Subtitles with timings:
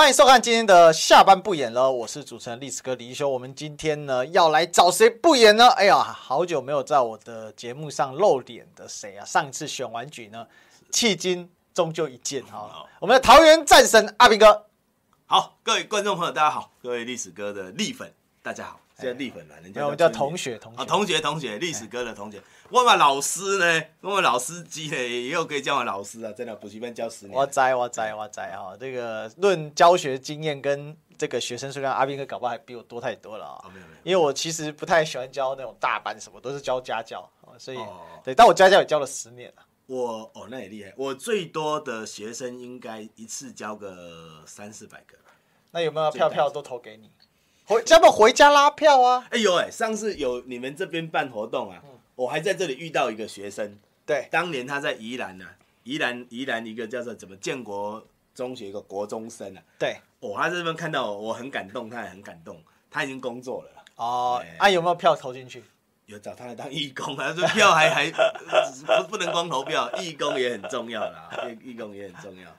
[0.00, 3.28] 欢迎收看今天的下班不演了，我是主持人历史哥李一修。
[3.28, 5.68] 我们今天呢要来找谁不演呢？
[5.72, 9.26] 哎呀，好久没有在我的节目上露脸的谁啊？
[9.26, 10.46] 上一次选完举呢，
[10.90, 12.86] 迄今终究一见哈。
[12.98, 14.64] 我们的桃园战神阿兵哥，
[15.26, 18.10] 好，各位观众朋友大家好，各位历史哥的力粉
[18.42, 18.80] 大家好。
[19.00, 22.40] 叫立粉啦，人家我们叫同学，同学，同学，同学，历史哥的同学。
[22.68, 27.36] 我们老师呢，我们老司机呢，也有可以叫我老师啊，真的补习班教十年。
[27.36, 33.64] 我栽，我栽，我栽哈，这个论教学经验跟这个学生数量，阿斌哥搞不好还比我多太多了啊。
[33.74, 37.28] 没有没有，因为我其实不太喜欢教那种大班，什么都是教家教，
[37.58, 37.78] 所以
[38.22, 39.62] 对，但我家教也教了十年了。
[39.86, 45.16] 我哦，那也厉害，我最多的学生应该一次教个三四百个。
[45.72, 47.10] 那有没有票票都投给你？
[47.70, 49.24] 回，家不要回家拉票啊？
[49.30, 51.80] 哎呦哎，上次有你们这边办活动啊，
[52.16, 53.78] 我还在这里遇到一个学生。
[54.04, 55.44] 对，当年他在宜兰呢，
[55.84, 58.04] 宜兰宜兰一个叫做怎么建国
[58.34, 59.62] 中学一个国中生啊。
[59.78, 62.60] 对，哦，他这边看到我，我很感动，他也很感动，
[62.90, 63.70] 他已经工作了。
[63.94, 65.62] 哦，啊，有没有票投进去？
[66.06, 68.10] 有找他来当义工啊，这票还还
[69.04, 71.30] 不不能光投票， 义工也很重要啦，
[71.62, 72.50] 义工也很重要。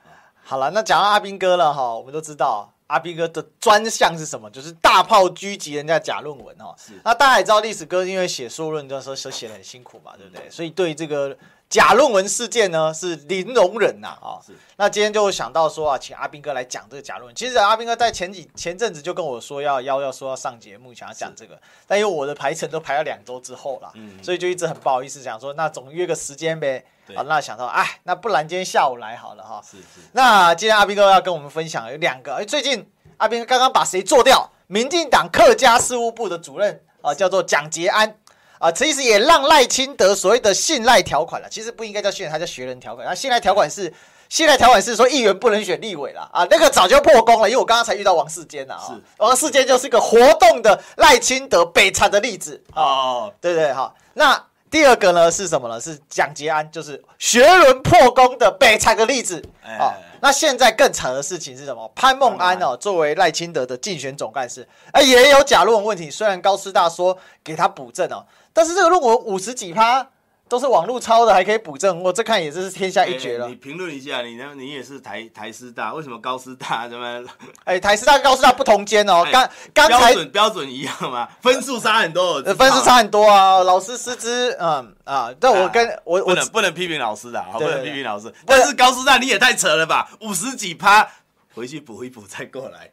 [0.41, 2.73] 好了，那讲到阿兵哥了哈，我们都知道。
[2.91, 4.50] 阿斌哥的专项是什么？
[4.50, 6.75] 就是大炮狙击人家假论文哦。
[7.06, 10.50] 那大家也知道，历史哥因为写硕论的时候写得很辛苦嘛，对不对？
[10.50, 11.35] 所以对这个
[11.69, 14.44] 假论文事件呢是零容忍呐啊。
[14.46, 14.51] 是。
[14.75, 17.34] 那今天就想到说啊，请阿斌哥来讲这个假论文。
[17.34, 21.57] 其实阿斌哥在前几前阵子就跟我说要要要说要上节目，想要讲这个，
[21.88, 26.84] 但因为我的排程都排到两周之后了，嗯，所以就一直很不好意思讲说，那总约个时间呗。
[27.16, 29.61] 好，那想到，哎，那不然今天下午来好了哈。
[29.63, 30.07] 是是。
[30.13, 34.49] 那今天阿斌哥要跟我们分享有两个，哎，最近阿斌刚刚把谁做掉？
[34.67, 38.16] 民进党客家事务部的主任啊，叫做蒋捷安
[38.57, 43.05] 啊，其实也让赖清德所谓的信赖条款了，其实不应该叫信赖，他叫学人条款。
[43.05, 43.94] 那信赖条款是
[44.29, 54.41] 信赖条款是说议员不能选立委了啊，那个早就破功了，因为我刚刚才遇到王世坚呐啊，是王世坚就是一个活动的赖清德北残的例子哦，对对好，那。
[54.71, 55.79] 第二个呢是什么呢？
[55.79, 59.43] 是蒋捷安，就是学伦破功的悲惨的例子。
[59.77, 61.91] 哦，那现在更惨的事情是什么？
[61.93, 66.09] 潘孟安哦，作为赖清德的竞选总干事，哎，也有假论文问题。
[66.09, 70.07] 虽然高师大说给他补正哦，但是这个论文五十几趴。
[70.51, 73.45] 都是网络抄的，还可以补正，我这看也是天下一绝了。
[73.45, 74.51] 欸、你评论一下，你呢？
[74.53, 77.23] 你也是台台师大，为什么高师大怎么？
[77.63, 79.25] 哎、欸，台师大跟高师大不同间哦。
[79.31, 81.25] 刚刚、欸、才标准标准一样吗？
[81.39, 83.63] 分数差很多， 分数差很多啊！
[83.63, 88.29] 老师师资，嗯啊，但我跟、啊、我我不能不能批评老师的，不能批评老师。
[88.45, 90.12] 但是高师大你也太扯了吧？
[90.19, 91.07] 五十几趴，
[91.56, 92.91] 回去补一补再过来，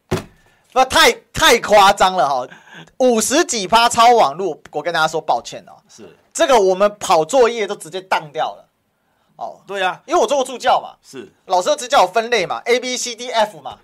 [0.72, 2.46] 不太太夸张了哈！
[2.98, 5.72] 五十几趴抄网络，我跟大家说抱歉哦。
[5.88, 6.16] 是。
[6.38, 8.68] 这个我们跑作业都直接当掉了，
[9.34, 11.32] 哦，对呀、啊，因为我做过助教嘛，是。
[11.46, 13.80] 老师都直接叫我分类嘛，A B C D F 嘛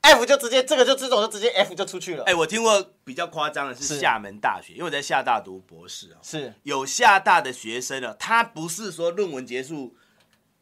[0.00, 2.24] ，F 就直接这个就这种就直接 F 就出去了。
[2.24, 6.52] 哎，我听过比较夸张的是厦门大学，因为我在厦大读博士啊，是。
[6.64, 9.94] 有厦大的学生啊，他不是说论文结束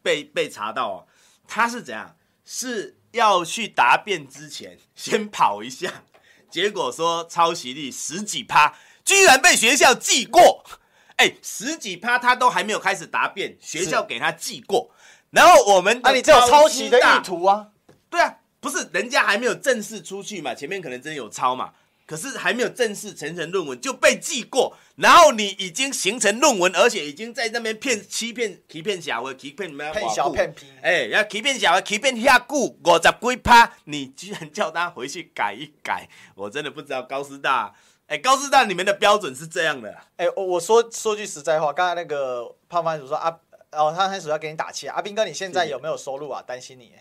[0.03, 1.07] 被被查到哦，
[1.47, 2.15] 他是怎样？
[2.45, 6.03] 是要去答辩之前 先跑一下，
[6.51, 10.63] 结果说抄袭率十几趴，居然被学校记过。
[11.17, 14.89] 哎，十几趴他都还没有开始答辩，学校给他记过，
[15.29, 17.67] 然后我们啊，你这有抄袭的意图啊？
[18.09, 21.73] 对啊，不是人家还没有正式出去嘛，前面可能真有抄嘛，
[22.05, 29.91] 可是还没有正式成成论文就被记过，然后你已经形成论文，而且已经在那边骗欺骗欺骗小孩，欺骗什么？
[29.91, 30.67] 骗小骗皮。
[30.81, 37.73] 哎，要欺骗小孩，欺骗下顾五十几趴，你居然叫他回去改一改，我真的不知道高师大。
[38.13, 39.91] 哎，高师大，你们的标准是这样的。
[40.17, 43.39] 哎，我我说说句实在话，刚才那个胖番薯说啊，
[43.71, 46.39] 哦，他番薯要给你打气啊，阿斌哥，你现在有没有收入啊？
[46.45, 46.93] 担心你。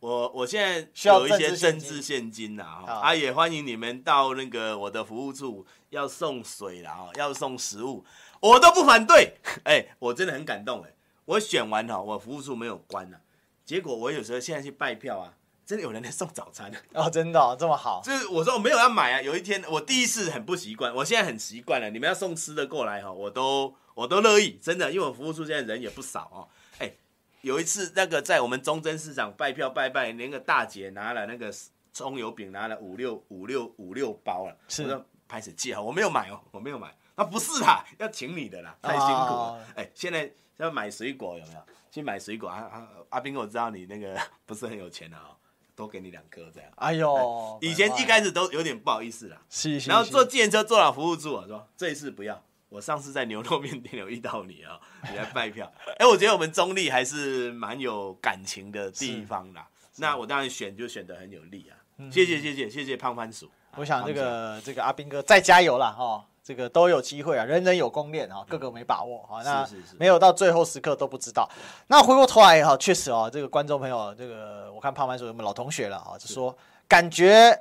[0.00, 8.04] 我我现在需要一些政治现金呐，啊，也欢迎你们到那个我的服务处，要送水啦，哦，要送食物，
[8.40, 9.34] 我都不反对。
[9.62, 10.90] 哎，我真的很感动哎，
[11.24, 13.20] 我选完哈，我服务处没有关了，
[13.64, 15.34] 结果我有时候现在去拜票啊。
[15.66, 18.00] 真的有人在送早餐 哦，真的、哦、这么好？
[18.04, 19.20] 就是我说我没有要买啊。
[19.20, 21.90] 有一天我第一次很不习惯，我现在很习惯了。
[21.90, 26.48] 你们要送吃的过来哈，我都我都乐意，真的，因为我服务处现在人也不少哦。
[26.78, 26.92] 哎，
[27.40, 31.52] 有一次那个在我们中贞市场拜票拜拜，连个大姐拿了那个
[31.92, 36.96] 葱油饼，拿了五六五六五六包了，是说拍手借哈，我没有买哦，我没有买。
[37.16, 39.66] 那不是啦，要请你的啦，太辛苦了。
[39.74, 41.60] 哎、哦，现在要买水果有没有？
[41.90, 42.88] 去买水果啊啊！
[43.08, 44.14] 阿斌，我知道你那个
[44.44, 45.30] 不是很有钱的啊。
[45.76, 46.68] 多给你两颗这样。
[46.76, 49.40] 哎呦，以前一开始都有点不好意思啦。
[49.48, 49.88] 是是。
[49.90, 52.42] 然后坐计程车坐到服务处，我说这一次不要。
[52.68, 55.72] 我上次在牛肉面店有遇到你啊， 你来拜票。
[55.98, 59.68] 哎，我觉得我们中立还是蛮有感情的地方啦。
[59.98, 61.76] 那我当然选就选的很有力啊。
[62.10, 63.48] 谢谢谢谢谢谢胖番薯。
[63.76, 69.42] 我想这个这个阿斌哥再加油了哈，这个都有机会啊，人人有功练啊，个个没把握啊。
[69.42, 71.50] 那没有到最后时刻都不知道。
[71.88, 76.56] 那回过头来哈，确实哦，这个观众朋友，这个我看胖番薯有没有老同学了啊，就说
[76.86, 77.60] 感觉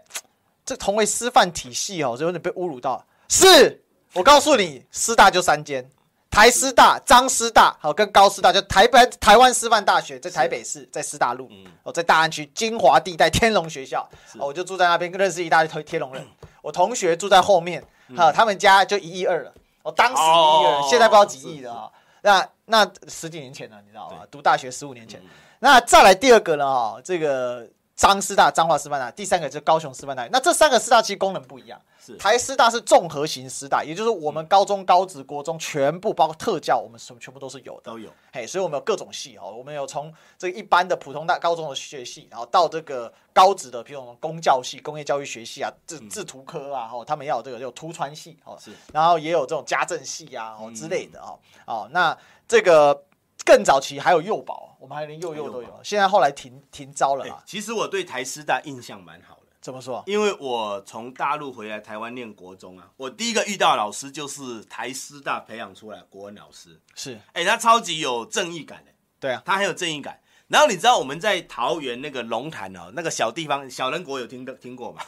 [0.64, 3.04] 这同为师范体系哦，就有点被侮辱到。
[3.28, 3.84] 是
[4.14, 5.90] 我告诉你，师大就三间。
[6.30, 11.50] 台师大、彰师大，好跟高师大，就台北台湾师范大学在台北市，在师大路，
[11.82, 14.08] 哦，在大安区金华地带天龙学校，
[14.38, 16.24] 我就住在那边，认识一大堆天龙人。
[16.62, 17.82] 我同学住在后面，
[18.16, 19.54] 哈，他们家就一亿二了，
[19.84, 21.92] 我当时一亿二，现在不知道几亿了啊。
[22.22, 24.26] 那那十几年前了，你知道吗？
[24.30, 25.22] 读大学十五年前。
[25.60, 26.66] 那再来第二个呢？
[26.66, 27.68] 哈，这个。
[27.96, 30.28] 彰师大、彰化师范大，第三个就是高雄师范大。
[30.30, 31.82] 那这三个师大其实功能不一样。
[31.98, 37.92] 是台师大是综合型师大，也就是我们高中、高职、国中全部包括特教，我们什么全部都是有的。
[37.92, 38.10] 都有。
[38.34, 48.72] 嘿，所以我们有各种系哦，我们有从这个一般的普通大高中的学系，然后到这个高职的，比如说工教系、工业教育学系啊，制制图科啊，哦，他们要有这个有图传系哦，是。
[48.94, 52.16] 然后也有这种家政系啊，哦之类的哦，哦，那
[52.46, 53.06] 这个。
[53.46, 55.80] 更早期还有幼保，我们还连幼幼都有。
[55.84, 57.44] 现在后来停停招了嘛。
[57.46, 59.42] 其实我对台师大印象蛮好的。
[59.62, 60.04] 怎么说？
[60.06, 66.80] 因为我从大陆回来台湾念国中啊，我第一个遇到的老师就是台师大培养出来的国文老师。
[66.94, 68.92] 是，哎，他超级有正义感的。
[69.20, 70.20] 对啊，他很有正义感。
[70.48, 75.02] 然后你知道我们在桃园那个龙潭哦，那个小地方小人国有听的听过吗？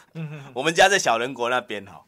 [0.56, 2.04] 我们家在小人国那边哈，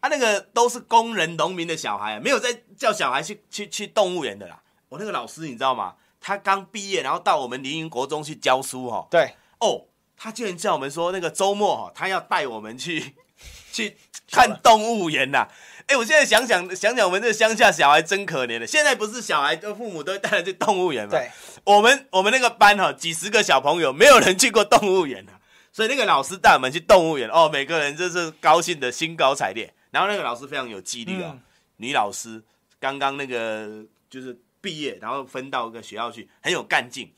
[0.00, 4.62] 啊，那个都是工人农民的小孩啊，没有在叫小孩去去去动物园的啦。
[4.90, 5.94] 我那个老师你知道吗？
[6.20, 9.06] 他刚毕业，然后到我们林荫国中去教书哈。
[9.10, 13.14] 对哦，他居然叫我们说那个周末哈，他要带我们去
[13.72, 13.96] 去
[14.30, 15.48] 看动物园呐。
[15.86, 18.66] 哎，我现在想想想想，我们这乡下小孩真可怜的。
[18.66, 21.12] 现在不是小孩的父母都会带他去动物园吗？
[21.12, 21.30] 对，
[21.64, 25.38] 我们我们那个班哈，几十个小朋友，没有人去过动物园啊。
[25.72, 29.72] 所以那个老师带我们去动物园哦，每个人就是高兴的兴高采烈。
[29.92, 31.38] 然后那个老师非常有纪律啊，
[31.76, 32.42] 女老师
[32.80, 34.36] 刚刚那个就是。
[34.60, 37.12] 毕业，然后分到一个学校去，很有干劲。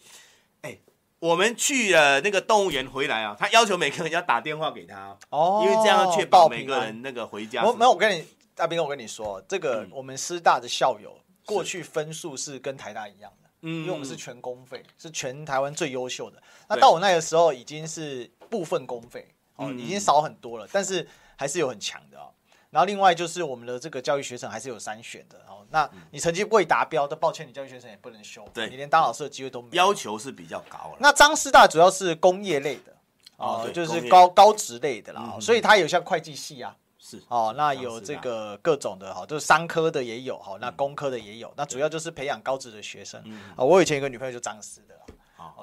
[0.63, 0.79] 哎，
[1.19, 7.65] 我们去了那个动物园回来啊，他要求每个人要打电话给他哦，因为这样要确保每个人那个回家。
[7.65, 8.25] 我没有，我跟你
[8.55, 16.43] 大兵哥，我跟你说，这个我们师大的校友过去分数是跟台大一样的，嗯，因为我们是全公费，是全台湾最优秀的。
[16.69, 19.27] 那到我那个时候已经是部分公费
[19.57, 22.27] 哦，已经少很多了，但是还是有很强的啊。
[22.73, 25.65] 然后另外就是我们的这个教育学程还是有筛选的哦。
[25.71, 28.49] 那你成绩未达标，都抱歉，你教育学程也不能修。
[28.55, 29.75] 对，你连当老师的机会都没有。
[29.75, 30.97] 要求是比较高了。
[30.99, 32.97] 那张师大主要是工业类的
[33.37, 43.23] 哦，就是高高职类的啦，所以它有像会计系啊，是哦，那有这个各种的哈，就是商科的也有哈，那工科的也有，那主要就是培养高职的学生
[43.55, 43.63] 啊。
[43.63, 44.95] 我以前有个女朋友就张师的。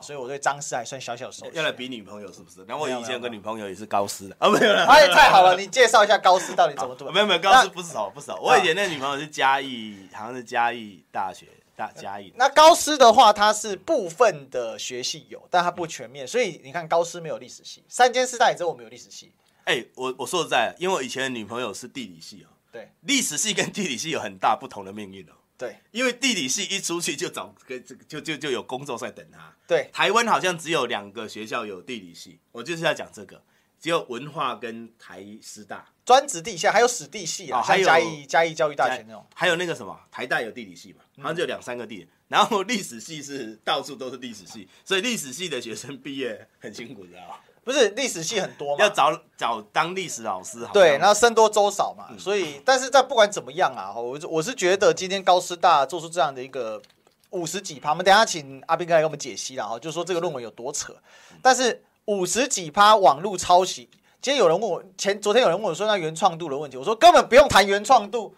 [0.02, 1.52] 所以我对张师还算小小熟悉。
[1.54, 2.66] 要来比女朋友是不是？
[2.68, 4.86] 那我以前有个女朋友也是高师的啊，没有了。
[4.86, 7.10] 哎，太好了，你介绍一下高师到底怎么读？
[7.12, 8.40] 没有没有，高师不少不少。
[8.40, 12.34] 我以前那个女朋友是嘉义，好像是嘉义大学大嘉义。
[12.36, 16.28] 那高师的话，它是部分的学系有，但它不全面。
[16.28, 19.32] 所以你看，高师没有历史系，三间师大也只有我们有历史系。
[19.66, 25.34] 哎，我我说实在，因为我以前的女朋友是地理系啊，对，历史系跟地理系有很大不同的命运哦。
[25.60, 29.54] 对，因为地理系一出去就找跟这个就就就有工作在等他。
[29.68, 33.44] 对，台湾好像只有两个学校有地理系，我就是要讲这个，
[33.78, 35.86] 只有文化跟台师大。
[36.06, 47.44] 专职地下，还有史地系啊，还有嘉义嘉义教育大学那种，还有那个什么台大有地理系嘛，好像只有两三个地，然后历史系是到处都是历史系，所以历史系的学生毕业很辛苦，知道吧？
[47.64, 50.68] 不是历史系很多嘛，要找找当历史老师。
[50.74, 56.82] 对，然后僧多粥少嘛，所以，但是在不管怎么样啊，我我是觉得今天高师大做出这样的一个
[57.30, 60.96] 五十几趴，我们等下请阿斌哥来给我们解析了哈，就说这个论文有多扯。
[61.42, 63.90] 但是五十几趴网络抄袭，
[64.22, 68.36] 今天有人问我，前昨天有人问我说那原创度的问题，我说根本不用谈原创度。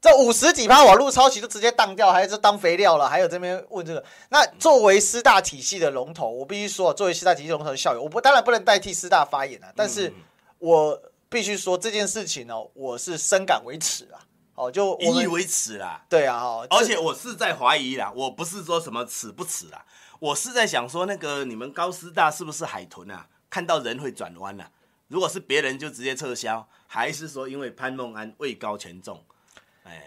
[0.00, 3.08] 这五十几趴网络抄袭就直接当掉，还是当肥料了？
[3.08, 10.12] 还有这边问这个，那作为师大体系的龙头，我必须说，作为师大体系龙头的校友，我不当然不能代替师大发言啊，但是
[10.58, 14.24] 我必须说这件事情呢，我是深感为耻啊！
[14.54, 19.84] 哦，就引以为耻啦，对啊，哦，而且我是在怀疑啦，我不是说什么耻不耻啦，
[20.18, 23.26] 我是在想说，那个你们高师大是不是海豚啊？
[23.50, 24.70] 看到人会转弯啊？
[25.08, 29.22] 如果是别人就直接撤销，还是说因为潘梦安位高权重？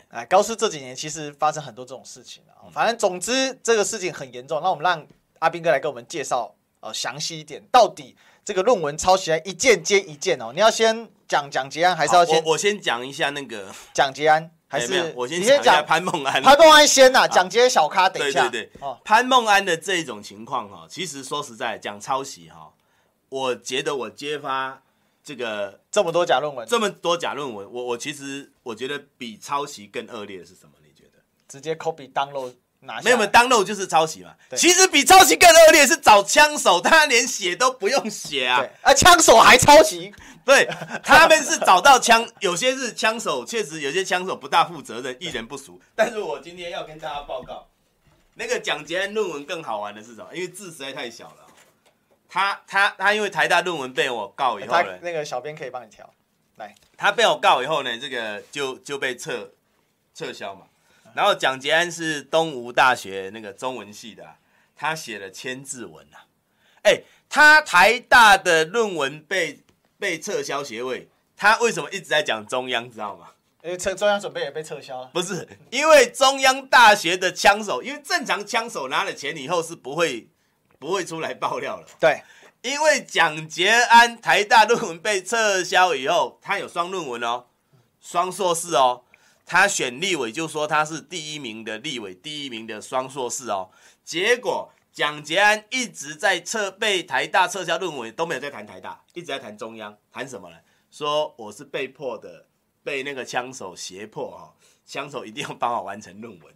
[0.10, 2.70] 哎，高师这几年其实发生很多这种事情啊。
[2.72, 4.62] 反正总之这个事情很严重。
[4.62, 5.06] 那我们让
[5.40, 8.16] 阿斌哥来给我们介绍呃详细一点，到底
[8.46, 10.52] 这个论文抄袭一件接一件哦。
[10.54, 12.44] 你要先讲蒋捷安，还是要先？
[12.44, 16.42] 我我先讲一下那个 蒋捷安，还是我先讲一下潘孟安。
[16.42, 18.48] 潘孟安先呐， 蒋捷安小咖等一下。
[18.48, 22.72] 对对对，潘孟安的这种情况哈，其实说实在讲抄袭哈，
[23.30, 24.82] 我觉得我揭发
[25.24, 30.72] 这个这么多假论文，这么多假论文，我我其实我觉得比抄袭更恶劣的是什么？
[30.84, 31.20] 你觉得？
[31.48, 33.04] 直接 copy download 拿下？
[33.04, 34.36] 没有没有 download 就是抄袭嘛。
[34.58, 40.14] 其实比抄袭更恶劣是找枪手，他连写都不用写啊，啊枪手还抄袭？
[40.44, 40.68] 对，
[41.02, 45.80] 他们是找到枪， 有些是枪手，确实有些枪手不大负责任，一人不熟。
[45.96, 47.70] 但是我今天要跟大家报告，
[48.34, 50.28] 那个蒋捷安论文更好玩的是什么？
[50.34, 51.43] 因为字实在太小了。
[52.34, 56.12] 他他他因为台大论文被我告以后呢，那个小编可以帮你调，
[56.56, 59.52] 来，他被我告以后呢，这个就就被撤
[60.16, 60.66] 撤销嘛。
[61.14, 64.26] 然后蒋捷安是东吴大学那个中文系的，
[64.76, 66.26] 他写了千字文啊，
[66.82, 69.60] 哎，他台大的论文被
[70.00, 73.28] 被撤销学位，他为什么一直在讲中央，知道吗？
[73.62, 80.30] 因为中央准备也被撤销了，不是因为中央大学的枪手，因为正常枪手拿了钱以后是不会。
[80.84, 81.88] 不会出来爆料了。
[81.98, 82.22] 对，
[82.62, 87.46] 因为蒋捷安台大论文被撤销以后，他有双论文哦，
[88.02, 89.06] 双硕士哦，
[89.46, 93.70] 他选立委就说他是第一名的立委，第一名的双硕士哦。
[94.04, 100.58] 结果蒋捷安一直在撤被台大撤销论文，都没有在谈台大，一直在谈中央，谈什么呢？
[100.92, 102.48] 说我是被迫的，
[102.84, 104.54] 被那个枪手胁迫哦，
[104.86, 106.54] 枪手一定要帮我完成论文。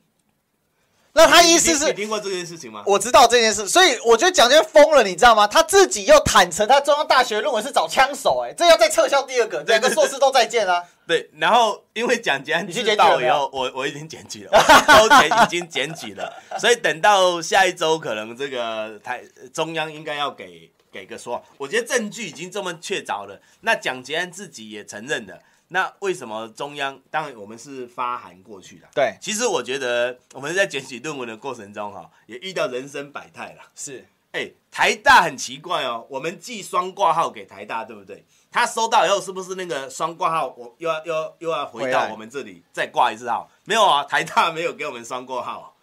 [1.18, 2.84] 那他意思是，你听过这件事情吗？
[2.86, 5.48] 我知道这件事，所以我觉得蒋捷安疯了，你知道吗？
[5.48, 10.84] 他自己又坦诚他中央大学论文是找枪手，哎，这要再撤销第二个，两个硕士都再见啊。
[11.08, 16.32] 对，然后因为蒋捷安知道以后，我我已经检举了，周前已经检举了，
[16.62, 25.40] 所以等到下一周，可能这个台中央应该要给给个说，我觉得证据已经这么确凿了，那蒋捷安自己也承认了。
[25.70, 27.00] 那为什么中央？
[27.12, 28.88] 当然我们是发函过去的。
[28.96, 33.64] 对，其实我觉得我们在检举论文的过程中，哈，也遇到人生百态了。
[33.76, 38.26] 是，哎、欸，台大很奇怪哦，我们寄双挂号给台大，对不对？
[38.50, 43.50] 他收到以后，是不是那个双挂号，我又要又又要回到我们这里再挂一次号？
[43.66, 45.76] 没有啊，台大没有给我们双挂号，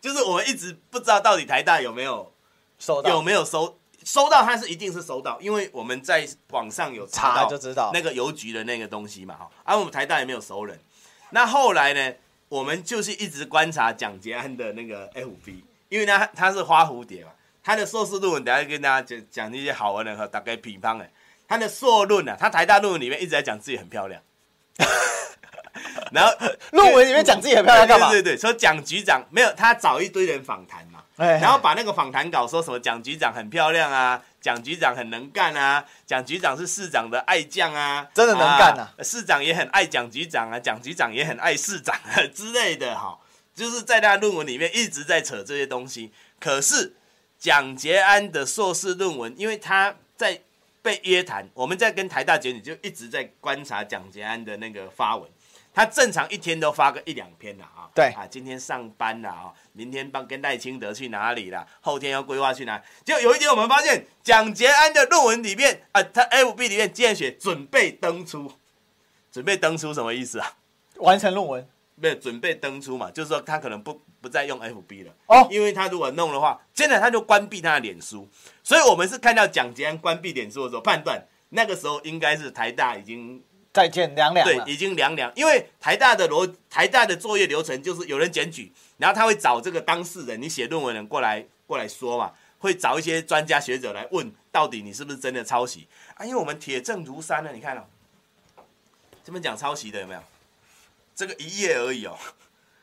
[0.00, 2.32] 就是我们一直不知道到底台大有没有
[2.78, 3.76] 收到，有没有收。
[4.04, 10.78] 收到，他是一定是收到，因为我们在网上有查到就知道那个邮局的那个东西嘛，哈，啊我们台大也没有熟人。
[11.30, 12.14] 那后来呢，
[12.48, 17.30] 我们就是一直观察蒋捷安的那个 FB，因为他他是花蝴蝶嘛，
[17.62, 21.08] 他的硕士论文等下跟大家讲讲那些好玩的和大概乒乓的，
[21.48, 24.20] 他的硕论啊，他台大论文里面一直在讲自己很漂亮，
[26.12, 26.34] 然后
[26.72, 28.10] 论文里面讲自己很漂亮干嘛？
[28.10, 30.86] 对对对，说蒋局长没有，他找一堆人访谈。
[31.16, 43.18] 然后把那个访谈稿说什么蒋局长很漂亮啊，蒋局长很能干啊，蒋局长是市长的爱将啊，真的能干啊，啊，市长也很爱蒋局长啊，蒋局长也很爱市长啊 之类的哈，
[43.54, 46.12] 就是在他论文里面一直在扯这些东西。
[46.40, 46.94] 可是
[47.38, 50.40] 蒋捷安的硕士论文，因为他在
[50.80, 55.30] 被约谈，我们在跟台大检举，就一直在观察蒋捷安的那个发文。
[55.74, 68.52] 他正常一天都发个一两篇了啊，对啊，今天上班了啊，明天帮跟赖清德去哪里了，后天要规划去哪里，就有一天我们发现蒋捷安的论文里面啊，他 FB 里面竟然写准备登出，
[69.30, 70.56] 准备登出什么意思啊？
[70.96, 71.66] 完成论文？
[71.94, 78.28] 没有准备登出嘛，就是说他可能不不再用 FB 了哦，因为他如果弄的话，现在他就关闭他的脸书，
[78.62, 83.42] 所以我们是看到蒋捷安关闭脸书的时候，判断那个时候应该是台大已经。
[83.72, 85.32] 再见凉凉，对，已经凉凉。
[85.34, 96.24] 因为台大的逻台大的作业流程就是有人检举，然后他会找这个当事人，你写论文人过来过来说嘛，会找一些专家学者来问，到底你是不是真的抄袭啊？
[96.24, 97.84] 因为我们铁证如山呢，你看哦，
[99.24, 100.20] 这边讲抄袭的有没有？
[101.14, 102.18] 这个一页而已哦，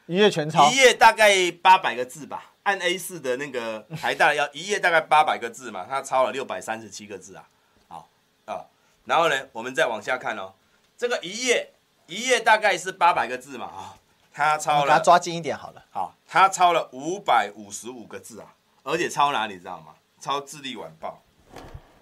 [0.08, 7.48] 一页全抄，一页大概八百个字吧，按 A 四的那个台大要一页大概八百个字嘛，他抄了六百三十七个字啊，
[7.88, 8.10] 好
[8.46, 8.66] 啊，
[9.06, 10.54] 然后呢，我们再往下看哦。
[11.00, 11.72] 这个一页
[12.08, 13.96] 一页大概是八百个字嘛啊，
[14.34, 15.82] 他抄了，给他抓紧一点好了。
[15.92, 18.48] 好，他抄了五百五十五个字啊，
[18.84, 19.94] 而且抄哪里知道吗？
[20.20, 21.24] 抄《智利晚报》，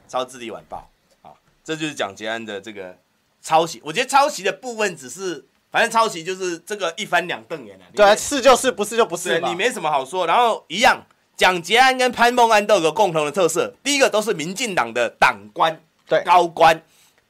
[0.10, 0.90] 抄《智利晚报》
[1.28, 1.32] 啊，
[1.64, 2.98] 这就是蒋捷安的这个
[3.40, 3.80] 抄袭。
[3.86, 7.86] 我觉得抄袭的部分只是，反正抄袭就是这个一翻两瞪眼了。
[7.94, 10.26] 对，是就是，不是就不是，你没什么好说。
[10.26, 16.82] 然后一样，蒋捷安跟潘孟安都有个共同的特色，第一个都是民进党的党官，对，高官。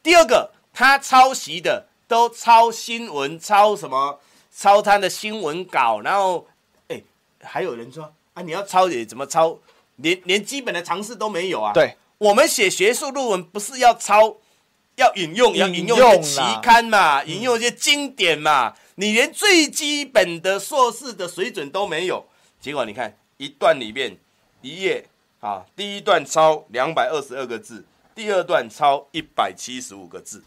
[0.02, 0.52] 第二个。
[0.78, 4.20] 他抄袭的都抄新闻，抄什么？
[4.56, 6.46] 抄他的新闻稿，然后，
[6.88, 7.02] 哎，
[7.42, 9.58] 还有人说啊，你要抄也怎么抄？
[9.96, 11.74] 连连基本的常识都没有啊。
[11.74, 14.38] 对，我们写学术论文不是要抄，
[14.98, 18.76] 要引用，要引用一些期刊嘛，引用一些经典嘛。
[18.94, 22.24] 你连最基本的硕士的水准都没有，
[22.62, 24.16] 结果你看一段里面
[24.62, 25.08] 一页
[25.40, 27.84] 啊，第一段抄两百二十二个字。
[28.14, 30.46] 第二段抄一百七十五个字，好，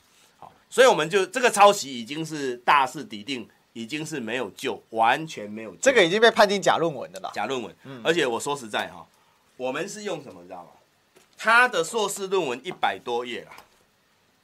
[0.71, 5.79] 所以我们就这个抄袭已经是大势已定，已经是没有救，完全没有救。
[5.83, 7.31] 这个已经被判定假论文的了。
[7.35, 9.05] 假论文，嗯、而且我说实在哈，
[9.57, 10.69] 我们是用什么知道吗？
[11.37, 13.53] 他的硕士论文一百多页啦，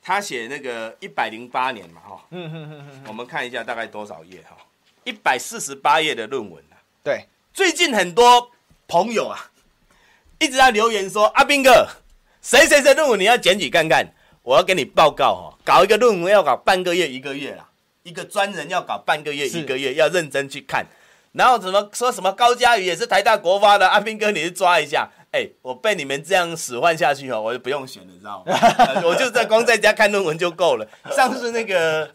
[0.03, 4.57] 他写那个一百零八年嘛哈，嗯我们看一下大概多少页哈，
[5.05, 6.63] 一百四十八页的论文。
[7.05, 8.51] 对，最近很多
[8.89, 9.39] 朋友啊，
[10.41, 11.87] 一直在留言说阿斌哥。
[12.43, 14.07] 谁谁谁论文你要检举看看，
[14.47, 17.69] 我要跟你报告哈，搞一个论文要搞半个月一个月啦，
[18.05, 20.87] 一个专人要搞半个月一个月，要认真去看，
[21.33, 29.03] 然后怎么说什么高嘉宇也是台大国发的，阿斌哥你去抓一下，哎，我被你们这样使唤下去哦，我就不用选了，知道吗？
[29.03, 30.87] 我就在光在家看论文就够了。
[31.11, 32.09] 上次那个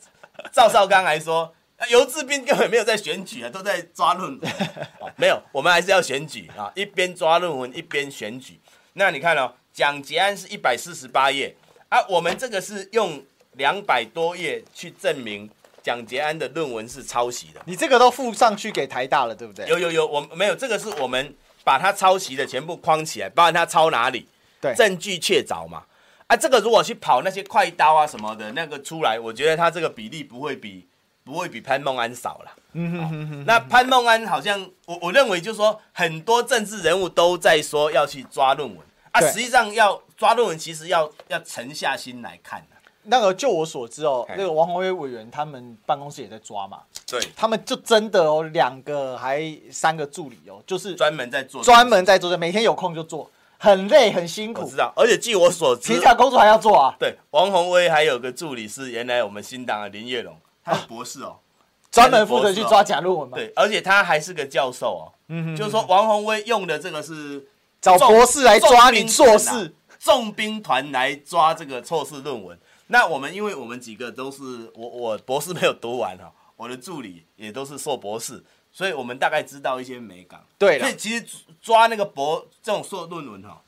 [0.54, 1.54] 赵少刚还说，
[1.90, 4.52] 游志斌根本没有在选举啊，都在抓论文，
[5.20, 8.58] 没有，我们还是要选举啊，一边抓论文一边选举。
[8.94, 9.52] 那你看哦。
[9.74, 11.56] 讲结案是一百四十八页
[11.92, 13.22] 啊，我们这个是用
[13.58, 15.50] 两百多页去证明
[15.84, 17.62] 蒋捷安的论文是抄袭的。
[17.66, 19.68] 你这个都附上去给台大了，对不对？
[19.68, 24.26] 有有有，我没有这个是我们把他抄袭的全部框起来，包含他抄哪里，
[24.62, 25.84] 对，证据确凿嘛。
[26.28, 30.88] 啊，这个如果去跑那些快刀啊什么的那个出来，我觉得他这个比例不会比
[31.26, 32.52] 不会比潘孟安少了。
[32.72, 33.46] 嗯哼哼哼。
[33.46, 38.80] 那潘孟安好像我我认为就是说很多政治人物都在说要去抓论文。
[39.12, 42.78] 啊，实际上要抓论文，其实要要沉下心来看的。
[43.04, 46.82] 那个，就我所知哦，那个王宏威委员他们办公室也在抓嘛。
[47.08, 54.62] 对，他们就真的哦，两个还三个助理哦，就是专门在做，专门在做的，每天有空就做，很累很辛苦。
[54.62, 56.96] 我知道，而且据我所知，其他工作还要做啊。
[57.00, 61.38] 对，王宏威还有个助理是原来我们新党的林月龙，他是博士哦，
[61.92, 63.36] 专门负责去抓假论文嘛。
[63.36, 65.04] 对，而且他还是个教授哦。
[65.30, 67.48] 嗯哼，就是说王宏威用的这个是。
[67.82, 72.58] 找博士来抓你硕士，重兵团来抓这个硕士论文。
[72.88, 80.40] 那我们因为我们几个都是我我博士没有读完哈，我的助理也都是硕博士，所以我们大概知道一些美感。
[80.60, 81.26] 对，所以其实
[81.60, 83.60] 抓那个博这种硕论文哈，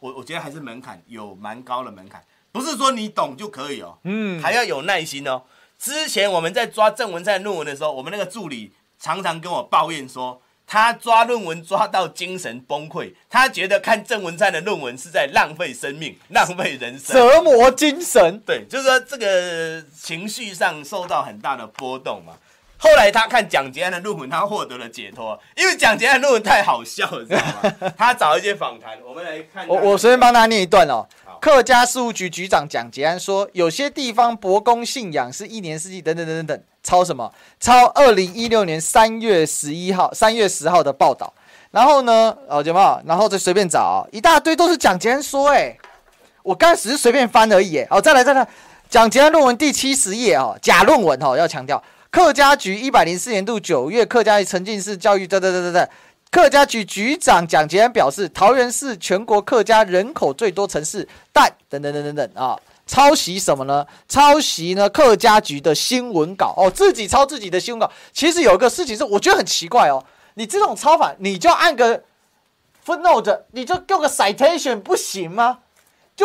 [0.00, 5.42] 我我觉得还是门槛有蛮高的门槛，不是说你懂就可以哦，嗯，还要有耐心哦。
[5.78, 10.42] 之前我们在抓郑文灿论文的时候，我们那个助理常常跟我抱怨说。
[10.72, 18.40] 他抓论文抓到精神崩溃，他觉得看郑文灿的论文是在浪费生命、浪费人生、折磨精神。
[18.46, 22.34] 对，就是说这个情绪上受到很大的波动嘛。
[22.78, 27.92] 后来他看蒋捷安的论文，他获得了解脱，因为蒋捷安的论文太好笑了，知道吗？
[27.98, 29.66] 他找一些访谈，我们来看。
[29.66, 31.04] 我我随便帮他念一段哦。
[31.40, 37.32] 客家事务局局长蒋捷安说：“有些地方伯公信仰是一年四季等等等等等，抄什么？
[37.58, 41.32] 抄二零一六年三月十一号、三月十号的报道。
[41.70, 42.78] 然后呢，哦，姐妹？
[43.06, 45.48] 然后再随便找一大堆，都是蒋捷安说。
[45.48, 45.74] 哎，
[46.42, 47.78] 我刚才只是随便翻而已。
[47.78, 48.46] 哎，好，再来再来，
[48.90, 55.88] 蒋捷安论文第七十页哦，假论文哦，要强调，客家局一百零四年度九月，客家沉浸式教育，对对对对对。”
[56.30, 63.84] 客家局局长蒋捷安表示，桃园是全国客家人口最多城市，但等等等等等啊，抄袭什么呢？
[64.08, 64.88] 抄袭呢？
[64.88, 67.92] 客家局的新闻稿哦，自己抄自己的新闻稿。
[68.12, 72.04] 其实有一个事情是，我觉得很奇怪哦，你这种抄法，你就按个
[72.86, 75.58] footnote，你就给个 citation 不行吗？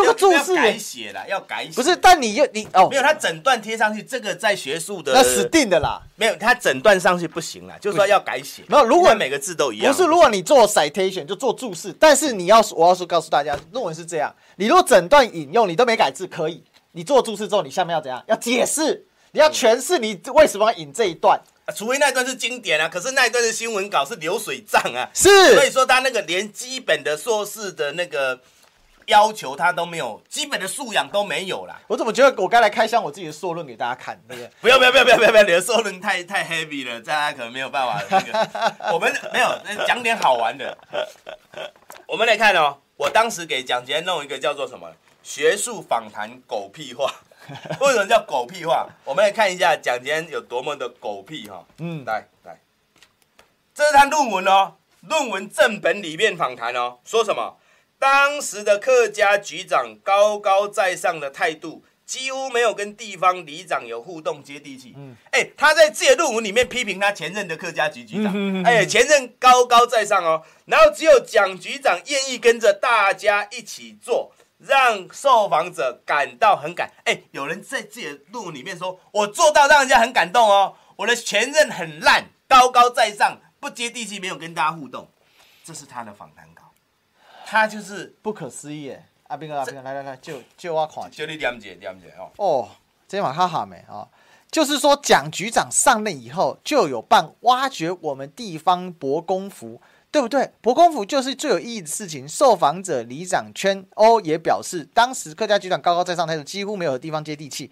[0.04, 1.72] 就个注释改写了，要改写。
[1.72, 6.02] 不是，但你又你哦，没有，他整段贴上去，这个在学术的那死定的啦。
[6.16, 8.62] 没有，他整段上去不行了，就是说要改写。
[8.68, 18.22] 没有，如果每个字都一样，不是，如果你做 citation 就做注释，但是你要我要说告诉大家，论文是这样，你如果整段引用你都没改字，可以，你做注释之后，你下面要怎样？
[18.28, 21.40] 要解释，你要诠释你为什么要引这一段。
[21.74, 28.40] 除非那段是经典啊，可是那一段的新闻稿是流水账啊，是，所以说他那个连基本的硕士的那个。
[29.06, 31.80] 要求他都没有，基本的素养都没有啦。
[31.86, 34.50] 我怎么觉得我该来开箱我自己的硕论给大家看，对不对？
[34.60, 38.02] 不要不要不要不要不要，你的硕论太太 heavy 了，大家可能没有办法。
[38.10, 39.48] 那个我们没有
[39.86, 40.76] 讲点好玩的。
[42.06, 44.92] 我们来看哦，我当时给蒋捷安弄一个叫做什么
[45.22, 47.12] 学术访谈狗屁话。
[47.80, 48.88] 为什么叫狗屁话？
[49.04, 51.64] 我们来看一下蒋捷安有多么的狗屁哈。
[51.78, 52.58] 嗯，来来，
[53.72, 57.56] 这是他论文哦，论文正本里面访谈哦，说什么？
[57.98, 64.92] 当时的客家局长高高在上的态度，几乎没有跟地方里长有互动接地气。
[64.96, 76.92] 嗯，哎，他在自己的论文里面批评他前任的客家局局长，哎，前任高高在上哦，然后只有蒋局长愿意跟着大家一起做，让受访者感到很感。
[77.04, 85.08] 哎，有人在自己的论文里面说，我做到让人家很感动哦，我的前任很烂，高高在上，不接地气，没有跟大家互动，
[85.64, 86.46] 这是他的访谈。
[87.48, 88.92] 他就是不可思议，
[89.28, 92.32] 阿兵哥，阿兵哥，来来来，就就我看，就你点解点解哦。
[92.38, 92.68] 哦，
[93.06, 94.08] 这晚哈哈没啊，
[94.50, 99.80] 就是说蒋局长上任以后，就有办挖掘我们地方博公府，
[100.10, 100.50] 对不对？
[100.60, 102.28] 博公府就是最有意义的事情。
[102.28, 107.70] 受访者里长圈欧也表示，当时客家局长高高在上态度，几乎没有地方接地气。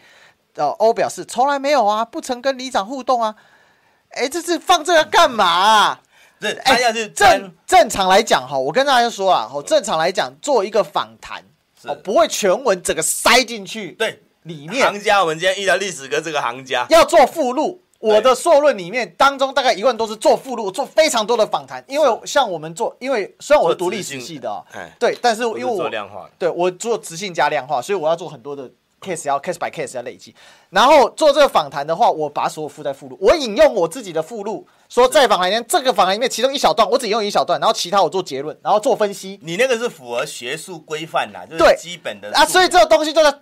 [0.54, 3.34] 呃，欧表示从来没有啊，不曾跟里长互动啊。
[4.10, 6.02] 哎，这是放这个干嘛啊？
[6.44, 11.42] 这哎呀，是正正常来讲哈，我跟大家说啊，哈，正常来讲做一个访谈，
[11.84, 13.92] 哦，不会全文整个塞进去。
[13.92, 14.86] 对，里面。
[14.86, 16.86] 行家，我们今天遇到历史跟这个行家。
[16.90, 17.80] 要做附录。
[17.98, 24.62] 我的硕论里面当中大概一万都是做附录，做非常多的访谈，因为像我们做，因为虽然我是读历史系的，
[24.98, 28.70] 对，但是因为我做量化，对我做直性加量化，所以我要做很多的。
[29.00, 30.34] case 要 case by case 要累积，
[30.70, 39.40] 然后做这个访谈的话，我把所有附在附录，我引用我自己的附录，说在访谈里面这个访谈里面其中一小段，我只用一小段，然后其他我做结论，然后做分析。
[39.42, 43.40] 你那个是符合学术规范啦，就是基本的啊，所以这个东西就是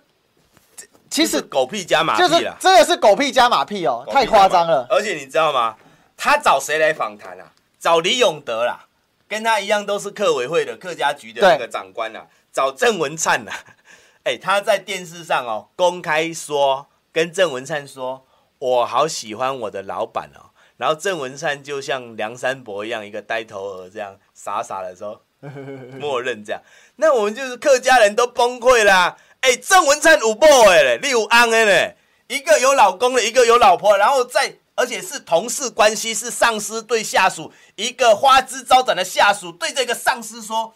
[1.09, 4.87] 其实狗屁加马屁就是真的是狗屁加马屁哦，太夸张了。
[4.89, 5.75] 而且你知道吗？
[6.17, 7.51] 他找谁来访谈啊？
[7.79, 8.87] 找李永德啦，
[9.27, 13.51] 跟他一样都是客委会的客家局的那个长官啊，找郑文灿呐。
[14.23, 18.25] 哎，他在电视上哦，公开说跟郑文灿说，
[18.57, 20.52] 我好喜欢我的老板哦。
[20.83, 25.23] 然后郑文灿就像梁山伯一样，一个呆头鹅这样傻傻的说，
[25.97, 26.61] 默认这样。
[26.97, 29.15] 那我们就是客家人都崩溃啦。
[29.39, 31.95] 哎，郑文灿有某的嘞，你有翁的嘞，
[32.27, 40.73] 一个有老公的，一个有老婆，然后在而且是同事关系，是上司对下属，一个花枝招展的下属对这个上司说，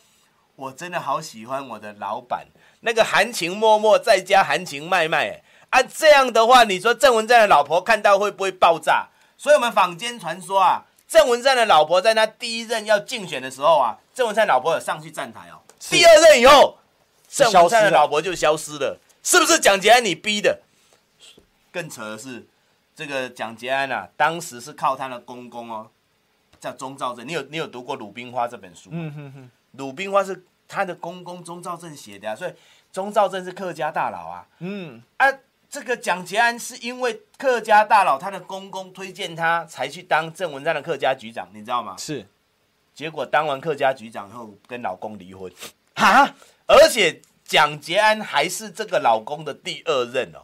[0.56, 2.48] 我真的好喜欢我的老板。
[2.80, 9.10] 那个含情脉脉，再加含情脉脉，啊，这样的话，你说郑文灿的老婆看到会不会爆炸？
[9.38, 15.62] 所以我们坊间传说啊，郑文灿的老婆在他第一任要竞选的时候啊，郑文灿老婆有上去站台哦。
[15.80, 16.78] 第二任以后，
[17.30, 20.62] 郑文灿的老婆就消失了，是不是蒋捷安你逼的？
[21.72, 22.46] 更扯的是，
[22.96, 25.90] 这个蒋捷安啊，当时是靠他的公公哦，
[26.60, 27.28] 叫钟兆政。
[27.28, 28.98] 你有你有读过《鲁冰花》这本书吗？
[29.00, 29.44] 嗯哼哼，
[29.78, 32.54] 《鲁冰花》是他的公公钟兆正写的啊，所以。
[32.90, 35.28] 钟兆正是客家大佬啊，嗯啊，
[35.70, 41.96] 这个蒋捷安是因为客家大佬他的公公推荐他才去当郑文山的客家局长，你知道吗？
[41.98, 42.26] 是，
[42.94, 45.52] 结果当完客家局长后跟老公离婚，
[45.96, 46.34] 哈，
[46.66, 50.40] 而且蒋捷安还是这个老公的第二任哦。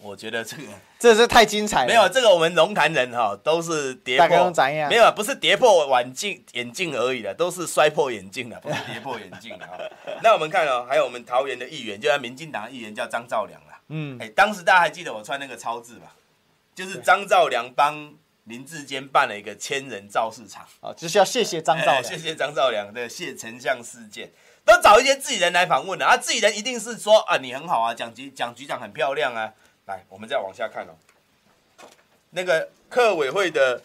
[0.00, 0.62] 我觉得这个
[0.98, 1.86] 这是太精彩了。
[1.86, 4.52] 没有这个，我们龙潭人哈都是跌破，
[4.88, 9.78] 没有，不是跌破眼镜眼镜而已的，都是摔破眼镜的，不是 跌破眼镜的哈。
[10.22, 13.80] 那我们看哦，还有我们桃园的议员，就在民进党的议员叫张兆良啦。
[13.88, 16.14] 嗯，哎，当时大家还记得我穿那个超字吧？
[16.74, 24.30] 就是张兆良帮林志坚办了一个千人造市场啊，就是要谢谢张兆良，谢谢张兆良的谢丞相事件，
[24.64, 29.52] 都找一些自己人来访问的啊，自己人一定是说啊，你很好啊，蒋局蒋局长很漂亮啊。
[29.88, 30.92] 来，我们再往下看哦。
[32.30, 33.82] 那个客委会的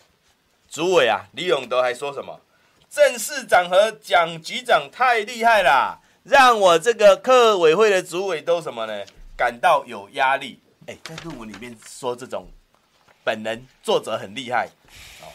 [0.69, 2.41] 主委啊，李永德还说什么？
[2.89, 9.05] 郑市长和蒋局长太厉害啦，让我这个客委会的主委都什么呢？
[9.37, 10.59] 感到有压力。
[10.87, 12.47] 哎，在论文里面说这种
[13.23, 14.67] 本人作者很厉害，
[15.21, 15.31] 哦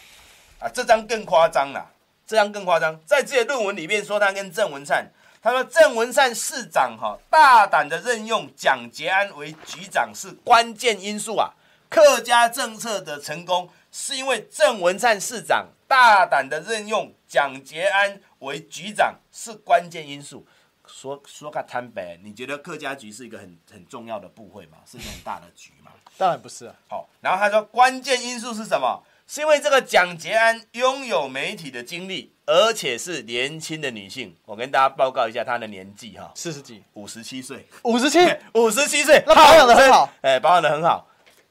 [0.60, 1.90] 啊，这张更夸张了，
[2.26, 5.10] 这张更夸张，在自己的论文里面说他跟郑文灿。
[5.40, 11.54] 他说：“郑文灿市长哈大胆的任用蒋捷安为局长是关键因素啊，
[11.88, 20.46] 客家政策的成功是因为郑文灿市长大胆的任用蒋捷安为局长是关键因素。
[20.86, 24.78] 说说个坦白，你觉得客家局是一个很很重要的部会吗？
[24.90, 25.92] 是一个很大的局吗？
[26.16, 26.74] 当然不是啊。
[26.88, 29.02] 好，然后他说关键因素是什么？
[29.28, 38.18] 是因为这个蒋捷安拥有媒体的经历。”而且是年轻的女性，我跟大家报告一下她的年纪哈，四十几，五十七岁，五十七，
[38.54, 41.06] 五十七岁，那保养的很好，哎，保养的很好。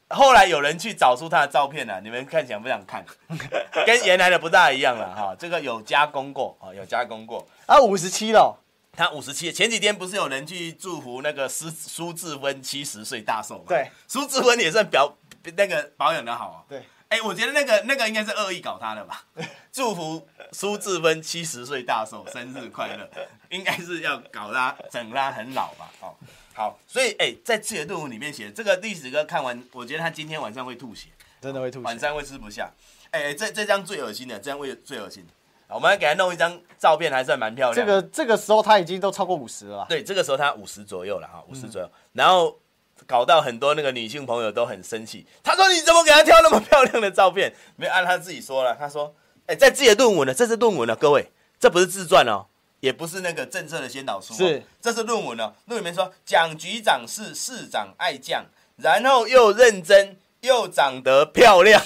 [0.10, 3.06] 后来有人去找出她的照片了，你们看想不想看？
[3.86, 8.60] 跟原来的不大一样了哈，这个有加工过啊，有加工过啊，五十七了，
[8.92, 9.54] 她五十七。
[9.54, 13.66] 前几天不是有人去祝福那个苏苏志芬七十岁大寿吗？
[13.68, 15.16] 对，苏志芬也算表
[15.56, 16.58] 那个保养的好啊。
[16.68, 16.82] 对。
[17.10, 19.24] 哎、欸，我觉得那个那个应该是恶意搞他的吧？
[19.72, 23.10] 祝福苏志芬七十岁大寿，生日快乐，
[23.50, 25.90] 应该是要搞他整他很老吧？
[26.02, 26.14] 哦，
[26.54, 31.08] 好，所以哎、欸，在自己的论文里面写这个历史哥看完，我觉得他今天晚上会吐血，
[31.40, 32.70] 真的会吐血，晚上会吃不下。
[33.12, 35.26] 哎、欸，这这张最恶心的，这张会最恶心。
[35.70, 37.74] 我们来给他弄一张照片，还算蛮漂亮。
[37.74, 39.86] 这个这个时候他已经都超过五十了。
[39.88, 42.60] 对，这个时候他五十左右了哈，五十左右，嗯、然后。
[43.06, 45.26] 搞到很多那个女性朋友都很生气。
[45.44, 48.76] 他说：“你怎么给他挑那么漂亮的照片？”没按他自己说了。
[48.76, 49.14] 他说
[49.48, 52.48] ：“哎、欸，在自己的论文呢，这是论文呢，各位，这不是自传哦。
[52.80, 55.52] 也不是那个政策的先导书，是，这是论文哦。
[55.66, 61.84] 论文里面说，蒋局长是市长爱将，然后又认真又长得漂亮。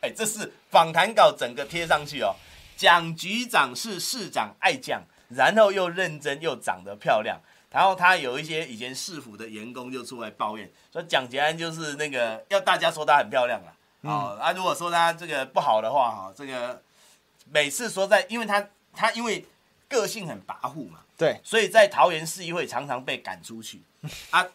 [0.00, 2.34] 哎，这是访谈稿整个贴上去哦。
[2.76, 7.38] 蒋局长是市长爱将，然后又认真又长得漂亮。
[7.74, 13.66] 然后他有一些以前市府的员工就出来抱怨，说蒋捷安就是那个要大家说他很漂亮啊。
[13.66, 16.80] 啊、嗯哦，啊，如果说他这个不好的话，哈，这个
[17.50, 19.44] 每次说在，因为他他因为
[19.88, 23.82] 个性很跋扈嘛，对，所以在桃园市议会常常被赶出去。
[24.30, 24.46] 啊，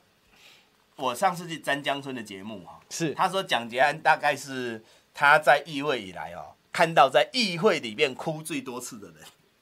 [0.96, 4.82] 我上次去詹江村的节目哈，是他说蒋捷安大概是
[5.14, 9.18] 他在议会以来哦，看到在议会里面哭最多次的人。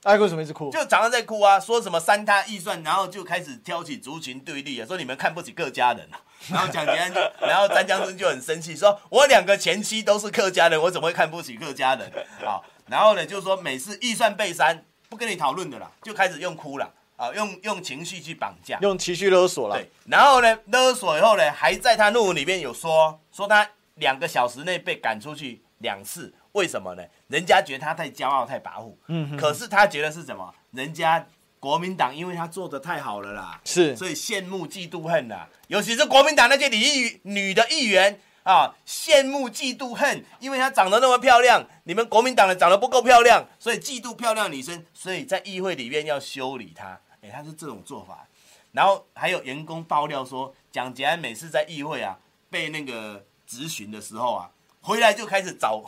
[0.08, 0.72] 爱为什么意思哭？
[0.72, 6.18] 就常常在哭啊，说什么三他预算，然后就开始挑起族群对立啊，说你们看不起客家人啊。
[6.50, 12.10] 然后蒋捷安就，然后詹江生就很生气，说我两个前妻都是客家人，我怎么会看不起客家人？
[12.46, 19.76] 啊，然后呢，就说每次预算被删，不跟你讨论的啦，就开始用哭了啊，用用情绪去绑架，用情绪勒索了。
[19.76, 27.04] 对，然后呢，勒索以后呢，还在他论文里面有说，说他两个小时内被赶出去两次，为什么呢？
[27.28, 30.54] 人家觉得他太骄傲、太跋扈，嗯，可是他觉得是什么？
[30.72, 31.28] 人家。
[31.60, 35.48] 国民党因为他做的太好了啦，是，所以羡慕嫉妒恨呐。
[35.68, 46.98] 尤其是国民党那些女议女的议员啊，羡慕嫉妒恨，因为她长得那么漂亮，你们国民党的长得不够漂亮，所以嫉妒漂亮女生，所以在议会里面要修理她。
[47.22, 48.28] 哎，他是这种做法。
[48.72, 52.20] 然后还有员工爆料说，蒋捷安每次在议会啊
[52.52, 54.52] 被那个质询的时候啊，
[54.88, 55.84] 回来就开始找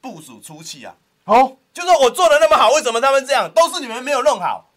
[0.00, 0.94] 部署出气啊。
[1.24, 3.50] 哦，就说我做的那么好，为什么他们这样？
[3.52, 4.70] 都是你们没有弄好。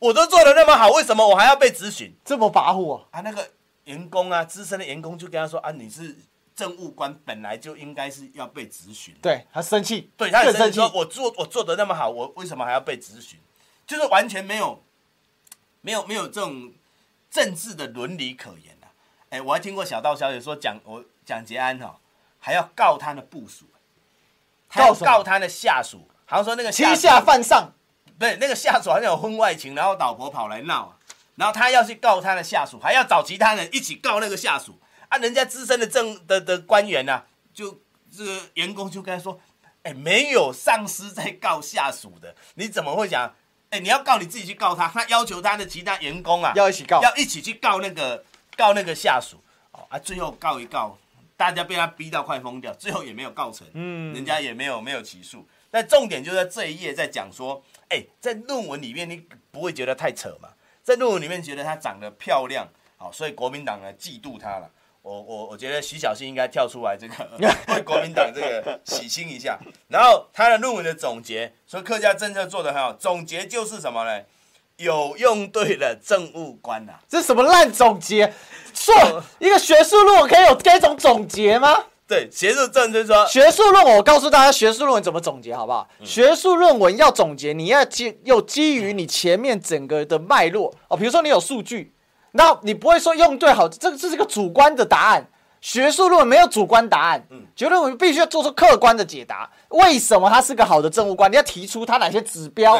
[0.00, 2.12] 我都做的那么好，为什么我还要被质询？
[2.24, 3.06] 这么跋扈啊！
[3.12, 3.48] 啊，那个
[3.84, 6.16] 员工啊，资深的员工就跟他说啊，你是
[6.56, 9.14] 政务官，本来就应该是要被质询。
[9.22, 13.38] 对，他生气，对他很生气，说我做我做的那么好，我为什么还要被质询？
[13.86, 14.82] 就是完全没有，
[15.82, 16.72] 没有没有这种
[17.30, 18.90] 政治的伦理可言啊！
[19.30, 22.00] 哎，我还听过小道消息说，蒋我蒋捷安哈
[22.44, 23.64] 还要告他的部属，
[24.66, 27.72] 还要告他的下属，好像说那个欺下犯上。
[28.04, 30.96] 不对，那个下属好像有婚外情，然后老婆跑来闹，
[31.36, 34.78] 然后他要去告他的下属，还要找其他人一起告那个下属
[35.08, 35.18] 啊！
[35.18, 37.80] 人家资深的政的的官员呐、啊，就
[38.16, 39.40] 这个员工就跟他说
[39.82, 43.34] ：“哎，没有上司在告下属的，你怎么会讲？
[43.70, 48.24] 哎，你要告你自己去告他，他要求他的其他员工啊，要一起告，要一起去告那个
[48.56, 49.38] 告那个下属
[49.72, 49.98] 哦啊！
[49.98, 50.96] 最后告一告，
[51.42, 55.44] 大家被他逼到快疯掉，最后也没有告成，嗯，人家也没有没有起诉。
[55.72, 60.50] 但重点就在这一页在讲说。”哎，在论文里面你不会觉得太扯嘛？
[60.84, 64.70] 在论文里面觉得她长得漂亮，好，所以国民党呢嫉妒她了。
[65.02, 67.28] 我我我觉得徐小新应该跳出来这个
[67.74, 69.58] 为国民党这个洗清一下。
[69.88, 74.24] 然后他的论文的总结说客家政策做得很好，总结就是什么呢？
[74.82, 78.32] 有用对了政务官呐、啊，这是什么烂总结？
[78.74, 78.94] 说
[79.38, 81.84] 一个学术论文可以有这种总结吗？
[82.08, 85.88] 对，学术政就是说，学术论文，我告诉大家，学术论文怎么总结，好不好？
[86.00, 90.96] 嗯、学术论文要总结，你要基又基于你前面整个的脉络哦。
[90.96, 91.94] 比如说你有数据，
[92.32, 95.26] 那你不会说用对好，这这是个主观的答案。
[95.60, 99.48] 学术论文没有主观答案，嗯，学术论文必须要做出客观的解答。
[99.68, 101.30] 为什么它是个好的政务官？
[101.30, 102.78] 你要提出它哪些指标？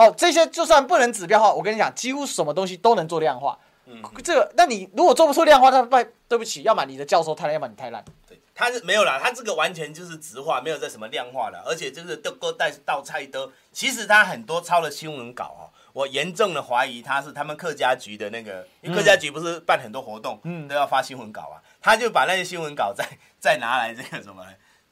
[0.00, 3.58] 对哦，这些就算不能指标化，我跟你讲，几乎什么东西都能做量化。
[3.86, 8.04] 嗯，这个，那你如果做不出量化，那对对不起，要么你的教授太烂，要么你太烂。
[8.28, 13.50] 对他是没有啦，他这个完全就是直化，没有在什么量化的，而且就是都够带倒菜的。
[13.72, 23.04] 其实他很多抄了新闻稿哦，我严重的怀疑他是他们客家局的那个，因为客家局不是办很多活动，嗯，都要发新闻稿啊，他就把那些新闻稿再
[23.40, 24.46] 再拿来这个什么，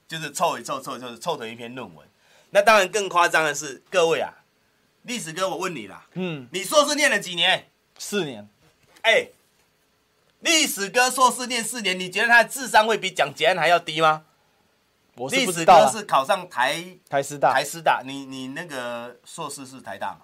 [0.08, 2.06] 就是凑一凑凑就是凑成一篇论文。
[2.50, 4.32] 那当然更夸张的是，各位啊，
[5.08, 7.68] 历史哥，我问你啦，嗯，你硕士念了几年？
[7.98, 8.48] 四年。
[9.02, 9.28] 哎。
[10.40, 14.22] 历史哥硕士念四年，你觉得他的智商会比蒋捷安还要低吗？
[15.16, 15.80] 我是不知道。
[15.80, 18.02] 历史哥是考上台台师大，台师大。
[18.04, 20.20] 你你那个硕士是台大吗？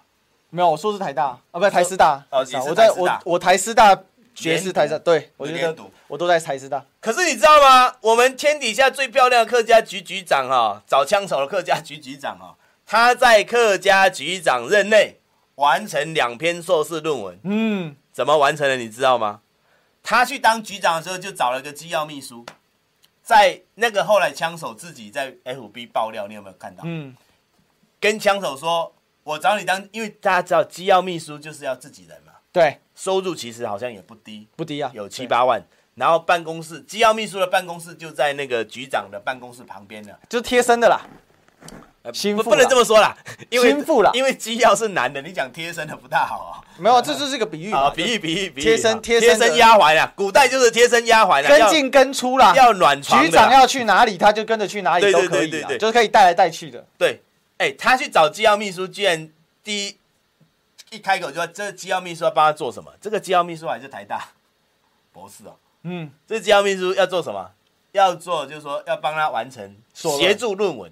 [0.51, 2.23] 没有，我硕士台大啊，不是台师大。
[2.29, 3.93] 哦，我在我我台师大
[4.33, 5.75] 学士台师大，对，我觉得
[6.07, 6.81] 我都在台师大。
[7.01, 7.93] 可是你知道吗？
[7.99, 15.19] 我们天底下最漂亮的客家局局长哈，找枪手的客家局局长哈，他在客家局长任内
[15.55, 17.39] 完成两篇硕士论文。
[17.43, 18.77] 嗯，怎么完成的？
[18.77, 19.41] 你知道吗？
[20.03, 22.45] 他去当局长的时候，就找了个机要秘书，
[23.23, 26.83] 在那个后来枪手自己在 FB 爆料，你有没有看到？
[26.85, 27.15] 嗯，
[27.99, 28.93] 跟枪手说
[29.23, 35.65] ：“我找你当，因为大家知道机要秘书就是要自己人嘛。”对，收入其实好像也不低，不低啊，有七八万。
[35.95, 41.01] 然后办公室机要秘书的办公室就在那个局长的办公室旁边了，就贴身的啦。
[42.35, 43.17] 不不能这么说啦，
[43.49, 46.61] 心腹啦，因为机要是男的，你讲贴身的不大好啊。
[46.77, 56.85] 没有，这就是一个比喻啊，比喻比喻比喻，贴身贴身贴身丫鬟啊，古代就是贴身丫鬟啊，跟进跟出啦，要暖床，局长要去哪里，他就跟着去哪里都可以，对对对，就是可以带来带去的。
[56.97, 57.21] 对，
[57.57, 59.29] 哎，他去找机要秘书，居然
[59.63, 59.97] 第一
[60.91, 64.29] 一开口就说：“这机要秘书要帮他做什么？”这个机要秘书还是台大
[65.11, 65.55] 博士哦。
[65.83, 67.51] 嗯，这机要秘书要做什么？
[67.93, 70.91] 要做就是说要帮他完成协助论文。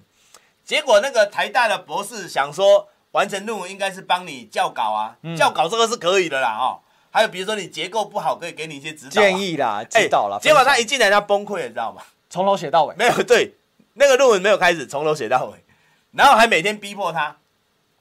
[0.64, 6.80] 结果那个台大的博士想说，完成论文应该是帮你校稿啊，校稿这个是可以的啦哦。
[7.10, 10.38] 还有比如说你结构不好，可以给你一些指导建议啦，指导啦。
[10.40, 12.02] 结果他一进来他崩溃了，你知道吗？
[12.28, 13.54] 从头写到尾，没有对，
[13.92, 15.64] 那个论文没有开始，从头写到尾，
[16.12, 17.36] 然后还每天逼迫他。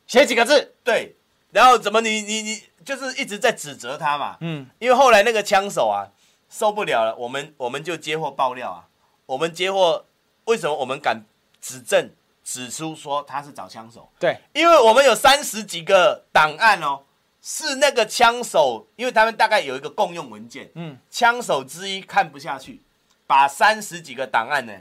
[0.08, 1.16] 写几个字，对，
[1.52, 6.08] 然后怎么你你你就是一直在指责他嘛，嗯，因为后来那个枪手啊
[6.50, 8.88] 受不了了，我们我们就接获爆料啊，
[9.28, 10.06] 我们接获
[10.46, 11.24] 为什么我们敢
[11.62, 12.10] 指证？
[12.44, 17.00] 指出说他是找枪手，对，因为我们有三十几个档案哦，
[17.42, 22.82] 是那个枪手，因为他们大概有一个共用文件，嗯，枪手之一看不下去，
[23.26, 24.74] 把三十几个档案呢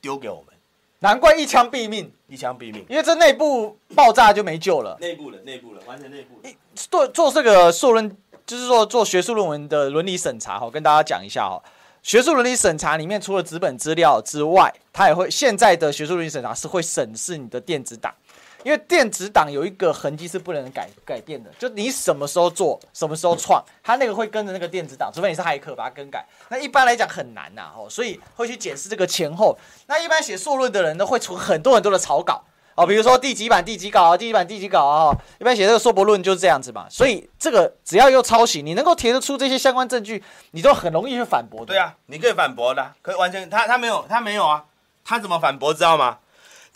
[0.00, 0.54] 丢给我们，
[1.00, 6.50] 难怪一枪毙命，一枪毙命，因为这内部爆炸就没救了，内部了，内部了，完全内部了。
[6.74, 11.62] 做做这个硕论，就是说做学术论文的伦理审查哈，跟大家讲一下哈。
[12.06, 18.14] 学术伦理审查里面，除了纸本资料之外，它也会现在的学术伦理审查是会审视你的电子档，
[18.62, 26.24] 因为电子档有一个痕迹是不能改改变的，就你什么时候做，什么时候创，它那个会跟着那个电子档，除非你是骇客把它更改。
[26.48, 29.58] 那一般来讲很难呐，哦，所以会去检视这个前后。
[29.88, 32.40] 那一般写硕论的人呢，会出很多很多的草稿。
[32.76, 36.86] 哦，比如说第几版第几稿啊，第几版第几稿啊，一般写这个硕博论就是这样子嘛。
[36.90, 41.64] 所以这个只要又抄袭，你能够提得出这些相关证据，你都很容易去反驳。
[41.64, 44.64] 对啊，你可以反驳的，可以完全他他没有他没有啊，
[45.04, 46.18] 他怎么反驳知道吗？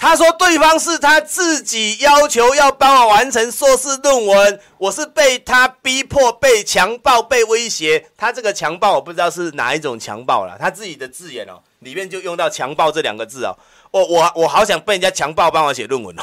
[0.00, 8.06] 他说对方是他自己要求要帮我完成硕士论文，我是被他逼迫、被强暴、被威胁。
[8.16, 13.54] 他这个强暴我不知道是哪一种强暴了，他自己的字眼哦，里面就用到强暴这两个字哦。
[13.90, 16.22] 我我我好想被人家强暴帮我写论文哦，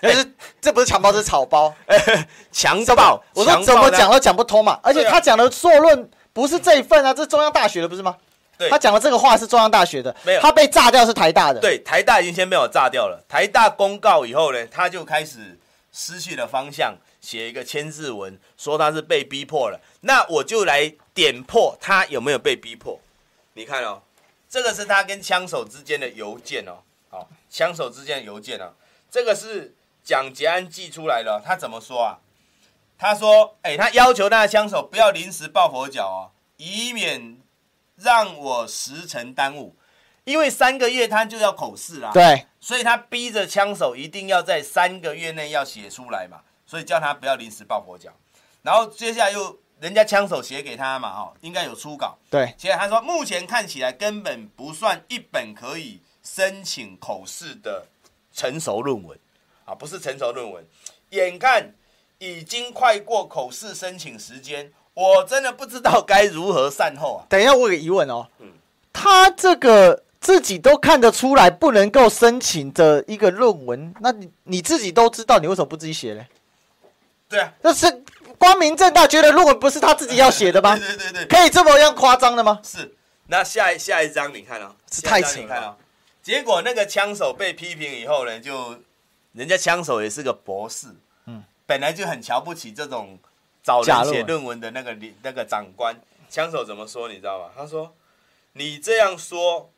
[0.00, 1.72] 但 是这不是强暴，是草包。
[2.50, 4.80] 强暴，我说怎么讲都讲不通嘛。
[4.82, 8.16] 而且他讲的硕论不是这一份啊，这是中央大学的不是吗？
[8.58, 11.60] 对，他讲的这个话是中央大学的，没有，他被炸掉是台大的。
[11.60, 13.22] 对，台大已经先被我炸掉了。
[13.28, 15.58] 台大公告以后呢，他就开始
[15.92, 19.80] 失去了方向，写一个千字文，说他是被逼迫了。
[20.00, 23.00] 那我就来点破他有没有被逼迫。
[23.54, 24.02] 你看哦，
[24.48, 26.78] 这个是他跟枪手之间的邮件哦。
[27.08, 28.72] 好，枪手之间的邮件啊，
[29.10, 31.42] 这个是蒋捷安寄出来的。
[31.44, 32.18] 他怎么说啊？
[32.98, 37.36] 他说：“哎，他要求那个枪手不要临时抱佛脚哦，以免
[37.96, 39.74] 让我时辰耽误。
[40.24, 48.10] 因为三个月他就要口试啦，对，所以他逼着枪手一定要在三个月内要写出来嘛，所以叫他不要临时抱佛脚。
[48.62, 52.16] 然后接下来又人家枪手写给他嘛，哦，应该有初稿。
[52.30, 57.86] 对，现在他说目前看起来根本不算一本可以。”申请口试的
[58.32, 59.16] 成熟论文
[59.64, 60.66] 啊，不是成熟论文，
[61.10, 61.72] 眼看
[62.18, 67.26] 已经快过口试申请时间，我真的不知道该如何善后啊。
[67.28, 68.50] 等一下，我有个疑问哦，嗯，
[68.94, 76.24] 他这个自己都看得出来不能够申请的一个论文，那你你自己都知道，你为什么不自己写呢？
[77.28, 78.02] 对啊，那是
[78.38, 80.74] 光明正大觉得论文不是他自己要写的吗？
[80.80, 82.58] 对对对对，可以这么样夸张的吗？
[82.62, 82.94] 是。
[83.26, 85.76] 那下一下一张你看啊，是太扯了。
[86.22, 88.78] 结果那个枪手被批评以后呢，就
[89.32, 90.86] 人家枪手也是个博士，
[91.26, 93.18] 嗯，本来就很瞧不起这种
[93.66, 96.00] 找人写论文的那个那个长官。
[96.30, 97.50] 枪手怎么说你知道吗？
[97.56, 97.94] 他说
[98.54, 99.70] ：“你这样说，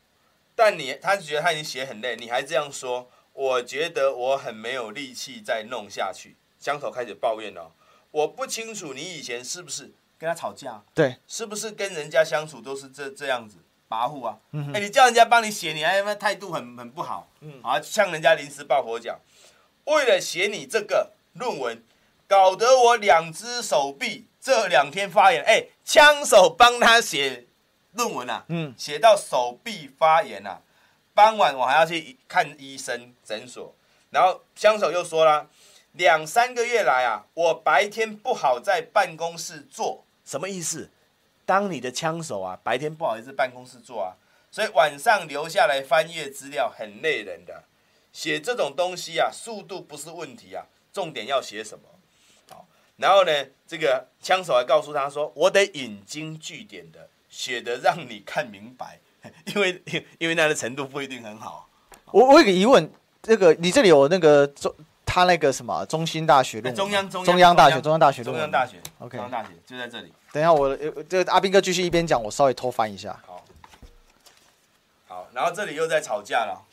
[0.55, 3.63] 但你他觉得他已经写很累，你还这样说，我。
[3.63, 4.37] 觉得我。
[4.37, 7.73] 很没有力气再弄下去。”枪手开始抱怨了
[8.11, 8.29] ：“我。
[8.29, 10.83] 不清楚你以前是不是跟他吵架？
[10.95, 13.57] 对，是不是跟人家相处都是这这样子？”
[13.89, 14.37] 跋扈啊！
[14.37, 19.19] 哎、嗯欸，你叫人家帮你写，你还他妈态度很很不好，嗯，啊，呛人家临时抱佛脚，
[19.85, 21.83] 为了写你这个论文，
[22.29, 25.43] 搞得我两只手臂这两天发炎。
[25.43, 27.47] 哎、欸，枪手帮他写
[27.93, 30.61] 论文啊，嗯，写到手臂发炎啊，
[31.15, 33.75] 傍晚我还要去看医生诊所，
[34.11, 35.49] 然后枪手又说啦，
[35.93, 40.91] 两三个月来啊，我白天不好在办公室坐，什么意思？
[41.47, 44.13] 当你的枪手啊，白天不好意思办公室坐啊，
[44.51, 47.65] 所以晚上留下来翻阅资料很累人的。
[48.13, 51.85] 写这种东西啊，速度不是问题啊，重点要写什么？
[53.01, 53.33] 好，然后呢，
[53.67, 58.99] 这个枪手还告诉他说：“我得引经据典的写的让你看明白，
[59.47, 59.83] 因为
[60.19, 61.69] 因为那个程度不一定很好。”
[62.11, 62.91] 我我有个疑问，
[63.23, 64.75] 这个你这里有那个中
[65.05, 70.13] 他那个什么中心大学论中央中央大学中央大学中央大学，OK，中央大学就在这里。
[70.33, 73.19] 等一下我这个阿斌哥继续一边讲，我稍微偷翻一下。
[73.27, 73.45] 好，
[75.07, 76.67] 好，然后这里又在吵架了。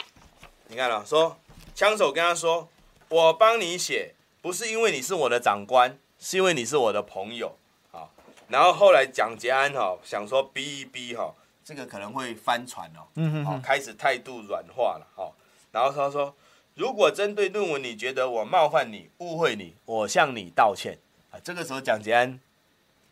[0.68, 1.38] 你看了，说
[1.74, 2.68] 枪手跟他说
[3.08, 7.56] ：“我帮你写，不是因为你是我的长官，是因为你是我的朋友。”
[7.94, 8.10] 好，
[8.48, 11.32] 然后后来蒋捷安哈想说逼一逼哈，
[11.64, 15.32] 这个可能会翻船哦，嗯哼，好，开始态度软化了，哈，
[15.72, 16.34] 然后他说。
[16.78, 20.98] 如果针对论文，你觉得我冒犯你、误会你，我向你道歉
[21.32, 21.40] 啊。
[21.42, 22.38] 这个时候，蒋捷安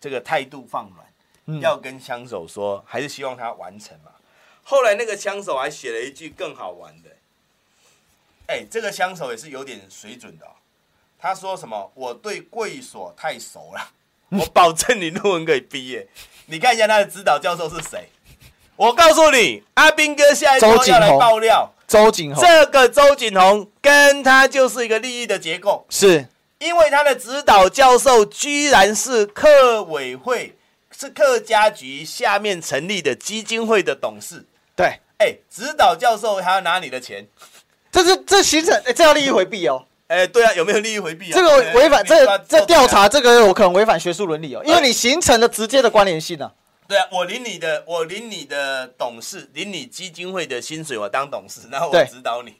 [0.01, 1.07] 这个态度放软，
[1.45, 4.11] 嗯、要跟枪手说，还是希望他完成嘛。
[4.66, 7.09] 后来那个枪手还写了一句更好玩的，
[8.47, 10.51] 哎，这个枪手也是有点水准的、哦。
[11.24, 11.89] 他说什么？
[11.93, 13.91] 我对贵所太熟了，
[14.28, 16.05] 我保证你论文可以毕业。
[16.47, 18.09] 你看一下他的指导教授是谁？
[18.76, 21.71] 我告诉你，阿兵哥下一周要来爆料。
[21.88, 26.28] 周景鸿，这个周景鸿跟他就是一个利益的结构，是
[26.59, 30.57] 因为他的指导教授居然是客委会，
[30.91, 34.43] 是客家局下面成立的基金会的董事。
[34.76, 37.26] 对，哎，指导教授还要拿你的钱，
[37.89, 39.86] 这是这形成，哎，这要利益回避哦。
[40.14, 41.34] 哎，对啊，有没有利益回避啊？
[41.34, 46.51] 这个违反，这这调查这个我可能违反学术伦理哦，因为你形成了直接的关联性呢。
[46.88, 52.53] 对啊，我领你的，我领你的董事，领你基金会的薪水，我当董事，然后我指导你，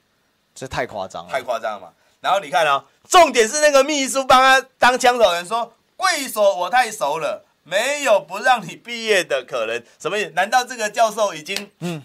[0.52, 1.88] 这太夸张了，太夸张了嘛。
[2.20, 9.80] 然后你看啊、哦，重点是那个秘书帮他当枪手人说，贵所我太熟了，没有不让你毕业的可能。
[10.00, 10.30] 什么意思？
[10.30, 12.02] 难道这个教授已经嗯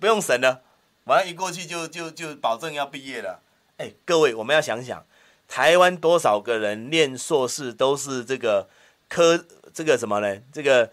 [0.00, 0.62] 不用审了？
[1.04, 3.40] 完了，一过去就就就保证要毕业了？
[3.78, 5.04] 哎，各位，我们要想想，
[5.48, 8.68] 台湾多少个人念硕士都是这个
[9.08, 10.40] 科这个什么呢？
[10.52, 10.90] 这个。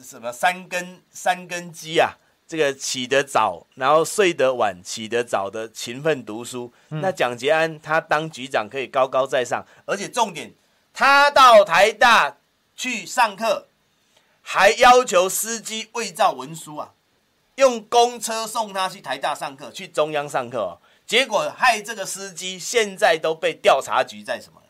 [0.00, 2.16] 什么三根三根基啊？
[2.46, 6.72] 这个起得早，然后睡得晚，起得早的勤奋读书。
[6.90, 10.52] 嗯、那蒋捷安他当局长可以高高在上，而且重点，
[10.94, 12.36] 他到台大
[12.76, 13.66] 去上课，
[14.40, 16.94] 还要求司机伪造文书啊，
[17.56, 20.78] 用公车送他去台大上课，去中央上课哦。
[21.08, 24.62] 结果害这个司机现在都被调查局在什么？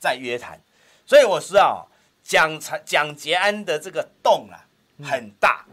[0.00, 0.60] 在约谈。
[1.06, 1.86] 所以我知道
[2.24, 4.66] 蒋蒋捷安的这个洞啊。
[5.02, 5.66] 很大，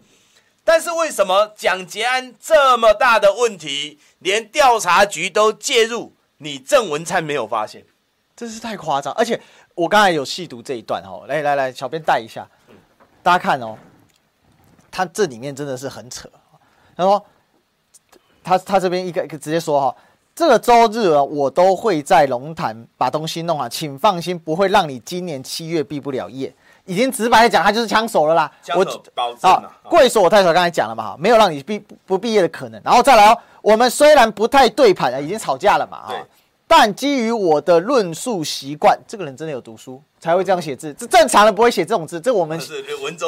[0.63, 7.85] 但是为什么蒋捷安这么大的问题，连调查局都介入，你郑文灿没有发现？
[8.35, 9.13] 真是太夸张！
[9.13, 9.39] 而且
[9.75, 12.49] 我刚才有细读这一段哦，来来来，小编带一下，
[13.21, 13.77] 大家看哦，
[14.89, 16.27] 他这里面真的是很扯。
[16.97, 17.23] 他说，
[18.43, 19.95] 他他这边一个一个直接说哈，
[20.35, 26.53] 这个周日啊，我都会在龙潭把东西弄好，请放心，不会让你今年七月毕不了业。
[26.85, 28.51] 已经直白的讲，他就是枪手了啦。
[28.63, 32.81] 枪手保证啊，贵所我太太刚才讲了嘛，哈，没有让你毕不毕业的可能。
[32.83, 36.15] 然后再来哦，我们虽然不太对盘啊，已经吵架了嘛，哈，
[36.67, 42.59] 但基于我的论述习惯，这个人真的有读书才会这样写字，这正常的不会写这种字，这我们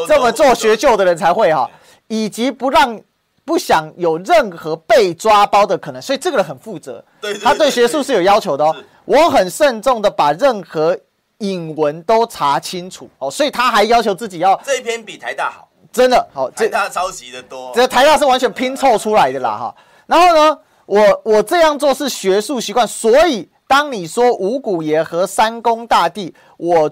[0.08, 1.70] 这么做学究的人才会哈，
[2.08, 3.00] 以及不让
[3.46, 7.04] 不想有任何被抓包的可能，所以这个人很负责，
[7.44, 8.76] 他对学术是有要求的哦。
[9.06, 10.98] 我很慎重的把任何。
[11.40, 19.76] 引文都查清楚哦，所以他还要求自己要这一篇比台大好，真的好，台大抄袭的多，这台大是完全拼凑出来的啦哈。
[20.06, 26.90] 然后呢，我我这样做是学术习惯，所以当你说五谷爷和三公大帝，我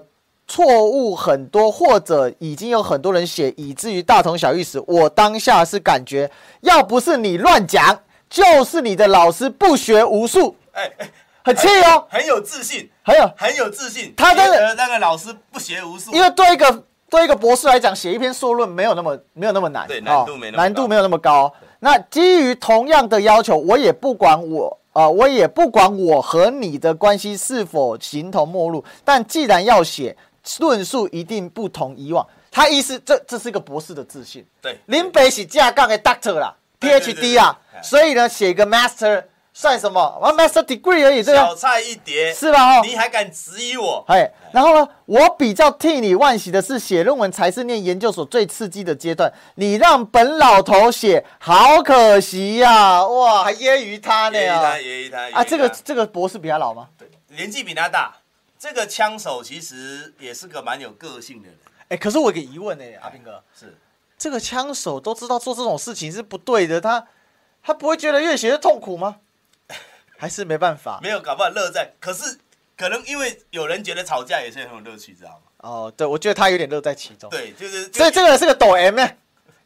[0.52, 6.30] 错误很多，或者已经有很多人写，以至于大同小异时，我当下是感觉，
[6.60, 10.54] 要不是你乱讲，就是你的老师不学无术。
[10.72, 11.10] 哎哎。
[11.44, 14.14] 很气哦，很有自信，很有很有自信。
[14.16, 21.52] 他真的那个老师不学无术，因为对一个对一个博士来讲，写一篇硕论没有那么没有那么难，对难度没那么难度没有那么高。
[21.80, 28.84] 那基于同样的要求，我也不管我啊，我也不管我和你的关系是否形同陌路。
[29.04, 30.16] 但既然要写
[30.58, 32.26] 论述，一定不同以往。
[32.50, 34.46] 他意思这这是一个博士的自信。
[34.60, 39.24] 对，林北是架杠的 Doctor 啦，PhD 啊，所以呢，写一个 Master。
[39.54, 40.18] 算什么？
[40.18, 41.42] 我 master degree 而已，对吧？
[41.48, 42.78] 小菜一碟，是吧？
[42.78, 44.02] 哦，你还敢质疑我？
[44.08, 44.88] 哎，然后呢？
[45.04, 49.30] 我比较替你惋惜的是，写论文才是念研究所最刺激的阶段。
[49.56, 53.06] 你让本老头写，好可惜呀，啊！
[53.06, 55.44] 哇，还揶揄他呢，揶揄他，揶揄他啊！
[55.44, 56.88] 这个这个博士比他老吗？
[56.96, 58.10] 对，年纪比他大。
[58.62, 61.58] 这个枪手其实也是个蛮有个性的人。
[61.88, 63.76] 哎，可是我有个疑问呢，阿兵哥，是
[64.16, 67.08] 这个枪手都知道做这种事情是不对的，他
[67.60, 69.16] 他不会觉得越写越痛苦吗？
[70.16, 72.38] 还是没办法，没有搞不好乐在，可是
[72.76, 75.42] 可能因为有人觉得吵架也是很有乐趣，知道吗？
[75.56, 77.28] 哦，对，我觉得他有点乐在其中。
[77.30, 79.10] 对，就是，所以这个人是个抖 M 呢，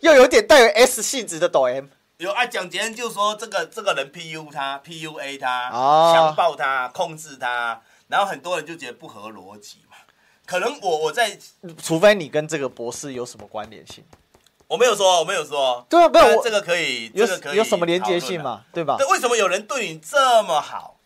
[0.00, 1.88] 又有点带有 S 性质的抖 M。
[2.16, 9.96] 有啊，蒋捷安就说这个这个人 PU 他，PUA 他，哦强暴他，控制他，然后很多人就觉得不合逻辑嘛。
[10.44, 11.36] 可能我我在，
[11.82, 14.04] 除非你跟这个博士有什么关联性。
[14.68, 15.84] 我没有说，我没有说。
[15.88, 18.64] 对啊，没有这个可以，有这个可以有什么连接性嘛？
[18.72, 18.96] 对吧？
[18.96, 20.98] 对，为什么有人对你这么好，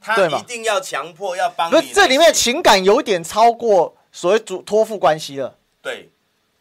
[0.00, 1.74] 他一定要强迫要帮你？
[1.74, 5.56] 不是，这里面情感有点超过所谓主托付关系了。
[5.82, 6.10] 对，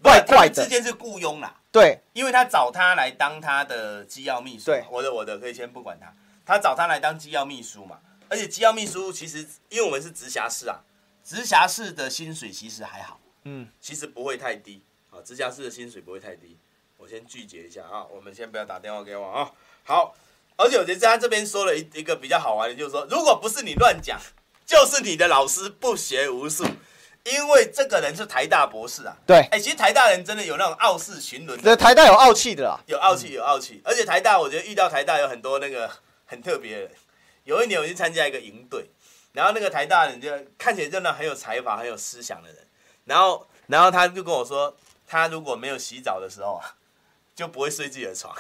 [0.02, 0.64] 怪怪的。
[0.64, 1.56] 之间是雇佣啦。
[1.72, 4.66] 对，因为他找他来当他的机要秘书。
[4.66, 6.14] 对，我的我的可以先不管他，
[6.46, 7.98] 他找他来当机要秘书嘛。
[8.30, 10.80] 而且机要秘书其实，因为我们是直辖市啊，
[11.24, 16.56] 直辖市的薪水其实还好，嗯，其实不会太低啊，直辖市的薪水不会太低。
[16.98, 19.52] 我先拒绝一下啊，我们先不要打电话给我啊。
[19.84, 20.14] 好，
[20.58, 24.20] 而且我觉得在他这边说了一一个比较好玩的，就是说，如果不是你乱讲，
[24.66, 26.66] 就是你的老师不学无术，
[27.24, 29.18] 因为这个人是台大博士啊。
[29.26, 31.60] 对，哎，其实台大人真的有那种傲视群伦。
[31.62, 33.82] 对，台大有傲气的啦，有傲气，有傲气。
[33.86, 35.90] 而且台大，我觉得遇到台大有很多那个
[36.26, 36.92] 很特别的人。
[37.50, 38.90] 有一年我去参加一个营队，
[39.34, 42.58] 然后那个台大人就看起来真的很有才华、很有思想的人，
[43.06, 44.78] 然后，然后他就跟我说，
[45.08, 46.76] 他如果没有洗澡的时候啊。
[47.40, 48.36] 就不会睡自己的床，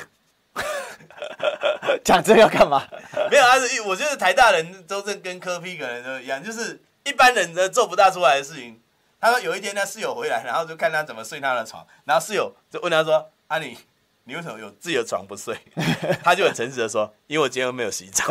[2.04, 2.86] 讲这个要干嘛？
[3.32, 8.78] 没有，他是我觉得台大人都是跟科批个人都一样，就是一般人都做不大出来的事情。
[9.22, 13.78] 他说有一天他室友回来，然后就看他怎么睡他的床，然后室友就问他说：“啊你，
[14.30, 15.58] 你为什么有自己的床不睡？”
[16.24, 18.24] 他就很诚实的说：“因为我今天又没有洗澡。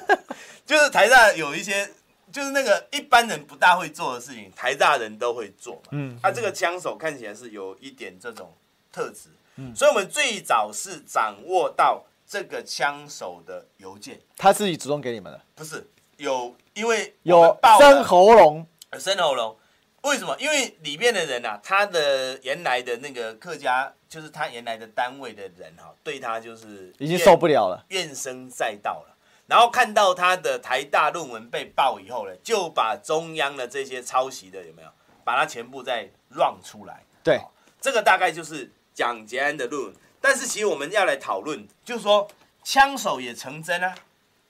[0.64, 1.88] ”就是台大有一些，
[2.32, 5.82] 就是那个一般人不大会做的事情，台大人都会做嘛。
[5.90, 8.56] 嗯，他这个枪手看起来是有一点这种
[8.90, 9.28] 特质。
[9.56, 15.40] 嗯，所以我们最早是掌握到这个枪手的邮件，他自己主动给你们的？
[15.54, 15.86] 不是，
[16.16, 18.66] 有因为有生喉咙，
[18.98, 19.56] 生喉咙，
[20.04, 20.36] 为什么？
[20.38, 29.16] 因为里面的人啊，他的原来的那个客家，就是他原来的单位的人哈，对他就是已经受不了了，怨声载道了。
[29.46, 34.88] 然后看到他的台大论文被爆以后呢，就把中央的这些抄袭的有没有，
[35.24, 37.02] 把它全部再 run 出来。
[37.22, 37.40] 对，
[37.80, 38.70] 这个大概就是。
[38.94, 42.28] 蒋捷安的论文，但是其实我们要来讨论，就是说
[42.62, 43.92] 枪手也成真啊，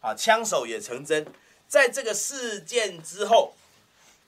[0.01, 1.27] 啊，枪手也成真，
[1.67, 3.55] 在这个事件之后，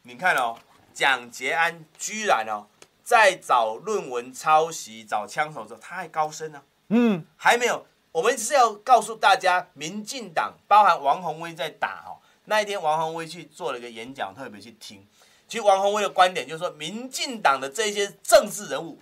[0.05, 0.59] 你看哦，
[0.97, 2.65] 蒋捷安居然哦，
[3.05, 12.17] 在找论文抄袭、找枪手的时候，他还高升呢，嗯，还没有，我们是要告诉大家，民进党包含王宏威在打哦，
[12.47, 15.07] 那一天王宏威去做了一个演讲，特别去听，
[15.47, 18.99] 其实王宏威的观点就是说，民进党的这些政治人物。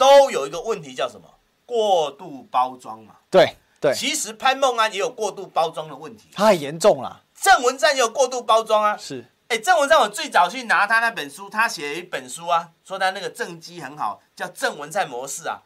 [0.00, 1.28] 都有一个问题叫什么？
[1.66, 3.16] 过度包装嘛。
[3.28, 6.30] 对对，其实潘孟安也有过度包装的问题。
[6.32, 7.20] 他很严重啦。
[7.34, 8.96] 郑文灿也有过度包装啊。
[8.96, 9.26] 是。
[9.50, 15.58] 哎，郑文灿我最早去拿他那本书，他写了一本书啊，说他那个政绩很好，叫郑文灿模式啊。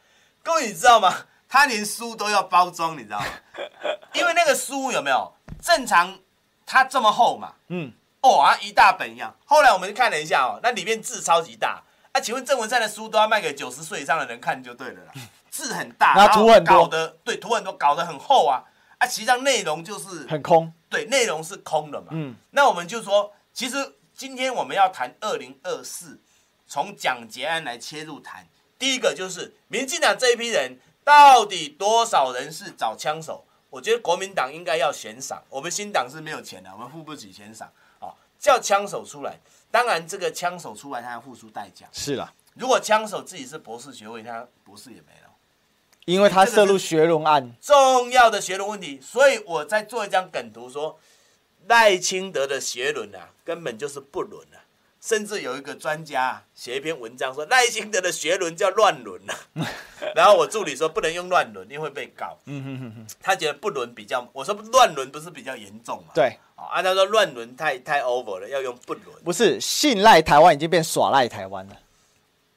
[0.43, 1.15] 各位你知道吗？
[1.47, 3.27] 他连书都要包装，你知道吗？
[4.15, 5.31] 因为那个书有没有
[5.61, 6.19] 正常？
[6.65, 7.53] 它这么厚嘛。
[7.69, 7.93] 嗯。
[8.23, 9.37] 哦啊，一大本一样。
[9.45, 11.83] 后来我们看了一下哦，那里面字超级大。
[12.13, 15.13] 啊，请问郑文灿的书都要卖给九十岁以上的人看就对了啦，
[15.51, 18.63] 字很大，然后图很多，搞得对图很多，搞得很厚啊
[18.97, 22.07] 啊，实际上内容就是很空，对，内容是空的嘛。
[22.13, 26.19] 嗯，那我们就说，其实今天我们要谈二零二四，
[26.67, 28.45] 从蒋捷安来切入谈，
[28.77, 33.45] 第一个就是民进党这一批人到底多少人是找枪手？
[33.71, 39.39] 我觉得国民党应该要悬赏，我们新党是没有钱的，我们付不起悬赏啊，叫枪手出来。
[39.71, 41.87] 当然，这个枪手出来，他要付出代价。
[41.93, 45.31] 是啦，如果枪手自己是博士学位，他博士也没了，
[46.07, 49.01] 因为他涉入学荣案，重要的学荣问题。
[49.01, 50.99] 所以我在做一张梗图，说
[51.69, 54.61] 赖清德的学伦啊，根本就是不伦啊。
[55.01, 59.37] 甚至有一个专家写一篇文章说赖清德的学伦叫乱伦啊。
[60.17, 62.39] 然后我助理说不能用乱伦，因为会被告。
[62.47, 66.13] 嗯他觉得不伦比较，我说乱伦不是比较严重嘛？
[66.15, 66.39] 对。
[66.57, 69.15] 啊，他说乱伦太太 over 了，要用不伦。
[69.23, 71.77] 不是信赖台湾已经变耍赖台湾了。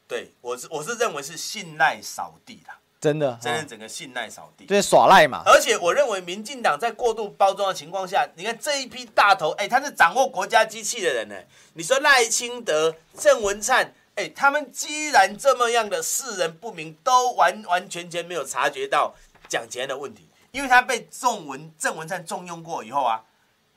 [0.07, 5.43] 对，我是我是认为是信赖扫地啦，真的，真的整个信赖扫地，对，耍赖嘛。
[5.45, 11.35] 而且我认为民进党在过度包装的情况下，你看这一批大头，哎，他是掌握国家机器的人呢。
[11.73, 19.13] 你说赖清德、郑文灿，哎，他们既然这么样的世人不明，都完完全全没有察觉到
[19.47, 23.23] 蒋捷安的问题，因为他被郑文郑文灿重用过以后啊。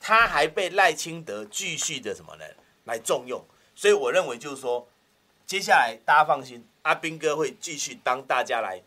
[0.03, 2.45] 他还被赖清德继续的什么呢？
[2.85, 3.45] 来重用，
[3.75, 4.89] 所以我认为就是说，
[5.45, 8.81] 接下来大家放心，阿兵哥会继续帮大家来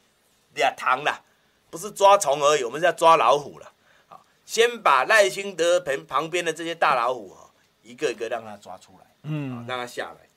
[0.55, 1.21] 俩糖啦，
[1.69, 3.71] 不是抓虫而已，我们是要抓老虎了。
[4.07, 7.51] 好，先把赖清德旁旁边的这些大老虎哈，
[7.81, 10.27] 一个一个让他抓出来，嗯，让他下来。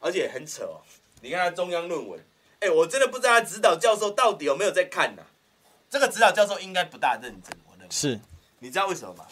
[0.00, 0.80] 而且很扯哦，
[1.22, 2.24] 你看他中央论文，
[2.60, 5.22] 哎，我真的不知道他指导教授到底有没有在看呐？
[5.90, 8.20] 这个指导教授应该不大认真，我认为是。
[8.60, 9.26] 你知道为什么吗？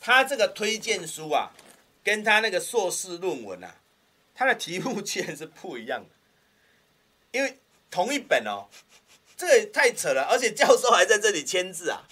[0.00, 1.50] 他这个推荐书啊，
[2.02, 3.74] 跟他那个硕士论文啊，
[4.34, 6.10] 他的题目 竟然是不一样的，
[7.30, 7.58] 因为
[7.90, 8.68] 同一本哦，
[9.36, 12.06] 这也太扯了，而且教授还在这里签字啊。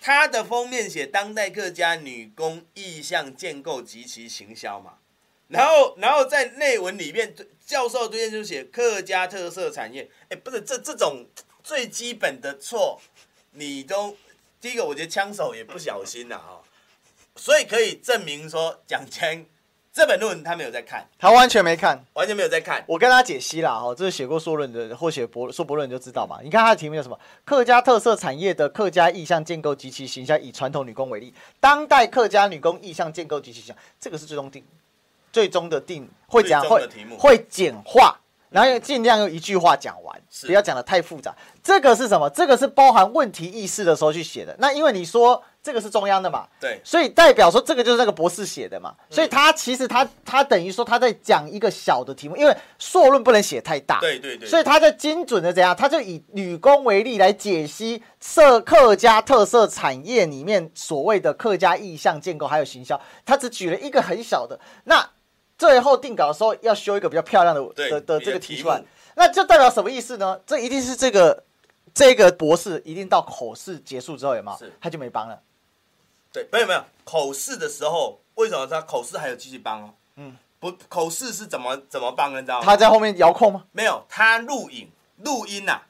[0.00, 4.98] 他的封面写当代客家女工意象建构及其行销嘛，
[5.48, 7.34] 然后然后在内文里面，
[7.66, 11.26] 教授推荐就写客家特色产业，哎，不是这这种
[11.64, 13.00] 最基本的错，
[13.52, 14.16] 你都
[14.60, 16.62] 第一个我觉得枪手也不小心呐啊，
[17.34, 19.44] 所以可以证明说蒋千。
[19.96, 22.84] 这本论文他没有在看，他完全没看，完全没有在看。
[22.86, 26.38] 我跟他解析啦，哈，这是写过硕论的或写博硕博论就知道嘛。
[26.44, 27.18] 你看他的题目叫什么？
[27.46, 34.62] 客家特色产业的客家意向建构及其形象，以传统女工为例，当代客家女工意向建构及其形象，这个是最终定，
[35.32, 36.86] 最终的定会讲会
[37.18, 38.20] 会简化，
[38.50, 41.34] 然后尽量用一句话讲完，不要讲的太复杂。
[41.62, 42.28] 这个是什么？
[42.28, 44.54] 这个是包含问题意识的时候去写的。
[44.58, 45.42] 那因为你说。
[45.66, 46.46] 这个是中央的嘛？
[46.60, 48.94] 对，所以代表说这个就是那个博士写的嘛。
[49.10, 53.98] 所以他其实他他等于说他在讲一个小的题目，因为硕论不能写太大。
[53.98, 54.48] 对对对。
[54.48, 55.74] 所以他在精准的怎样？
[55.74, 63.00] 他就以女工为例来解析社客家特色产业里面所谓的客家意向建构还有行销。
[63.24, 64.60] 他只举了一个很小的。
[64.84, 65.10] 那
[65.58, 68.80] 最后定稿的时候要修一个比较漂亮的的的这个题出来，
[69.16, 70.38] 那就代表什么意思呢？
[70.46, 71.42] 这一定是这个
[71.94, 74.68] 这个博士一定到口试结束之后有没有？
[74.78, 75.40] 他就没帮了。
[76.36, 79.94] 对，没有没有，口试的时候，为什么他口试还有继续帮哦？
[80.16, 82.42] 嗯，不，口试是怎么怎么帮的？
[82.42, 82.64] 你知道吗？
[82.66, 83.64] 他在后面遥控吗？
[83.72, 84.90] 没有，他录影
[85.22, 85.86] 录音呐、啊，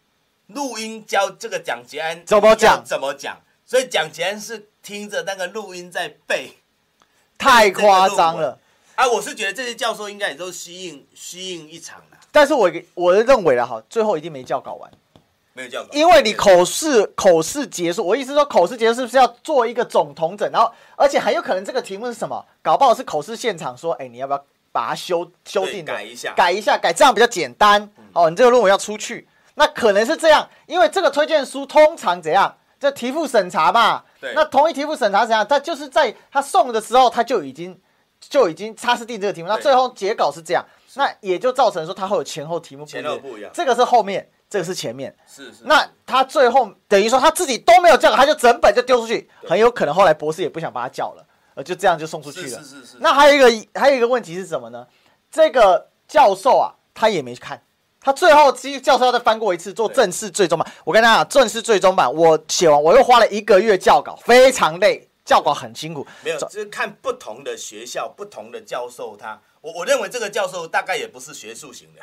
[0.47, 6.59] 录音教这个蒋捷安怎么讲怎么讲，所以蒋捷安是听着那个录音在背，
[7.37, 8.61] 太夸张了
[8.95, 9.05] 啊！
[9.09, 14.89] 我是觉得这些教授应该也都吸应吸应一场的，但是我我认为了哈，最后一定没教稿完。
[15.57, 20.47] 没有教因为你口试口试结束，我意思说口试结束是不是要做一个总统整？
[20.53, 22.45] 然后而且很有可能这个题目是什么？
[22.61, 26.35] 搞不好是口试现场说，哎，你要不要把它修修订改一下？
[26.35, 27.91] 改一下，改这样比较简单。
[28.13, 32.55] 哦，你这个论文要出去，那可能是这样，因为这个推荐书通常怎样？
[32.79, 34.05] 这题目审查嘛。
[34.21, 34.35] 对。
[34.35, 35.47] 那同一题目审查怎样？
[35.49, 37.81] 他就是在他送的时候，他就已经
[38.21, 40.63] 就已经擦拭定这个题目，那最后结稿是这样，
[40.97, 43.51] 那也就造成说他会有前后题目前后不一样。
[43.55, 44.29] 这个是后面。
[44.49, 45.65] 这个是前面，是是。
[45.65, 52.49] 那他最后等于说他自己都没有叫，他就整本就丢出去，很有可能后来博士也不想把他叫了，呃，就这样就送出去了。
[52.49, 52.97] 是是是。
[53.01, 54.87] 那还有一个还有一个问题是什么呢？
[55.31, 57.61] 这个教授啊，他也没看，
[58.01, 60.73] 他最后其实教授要再翻过一次做正式最终版。
[60.85, 66.07] 我跟大家讲，正式最终版我写完，我又花了一个月校稿，非常累，校稿很辛苦。
[66.23, 72.01] 没有，就是看不同的学校、不同的教授他，他我我认为这个教授大概也不是学术型的。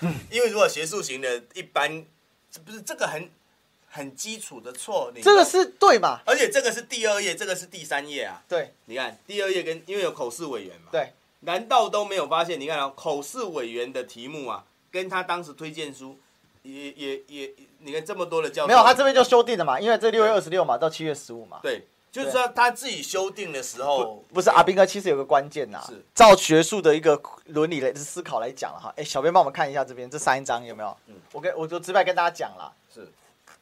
[0.30, 2.04] 因为如果学术型的，一般
[2.64, 3.28] 不是这个很
[3.90, 6.20] 很基础的错，你这个是对嘛？
[6.24, 8.42] 而且这个是第二页，这个是第三页啊。
[8.48, 10.88] 对，你看第二页跟因为有口试委员嘛。
[10.92, 12.60] 对，难道都没有发现？
[12.60, 16.16] 你看啊，口试委员的题目啊，跟他当时推荐书
[16.62, 21.58] 也也也，你看这么多的教授，没有，他这边就修订了嘛，因为这六月二十六嘛，到七月十五嘛。
[21.62, 21.86] 对。
[22.10, 28.92] 就是说他自己修订的时候，不，不是阿斌哥，其实有个关键呐，是照学术的一个伦理的思考来讲了哈。
[28.96, 30.96] 哎，小编帮我们看一下这边这三张有没有？
[31.06, 33.06] 嗯，我跟我就直白跟大家讲了，是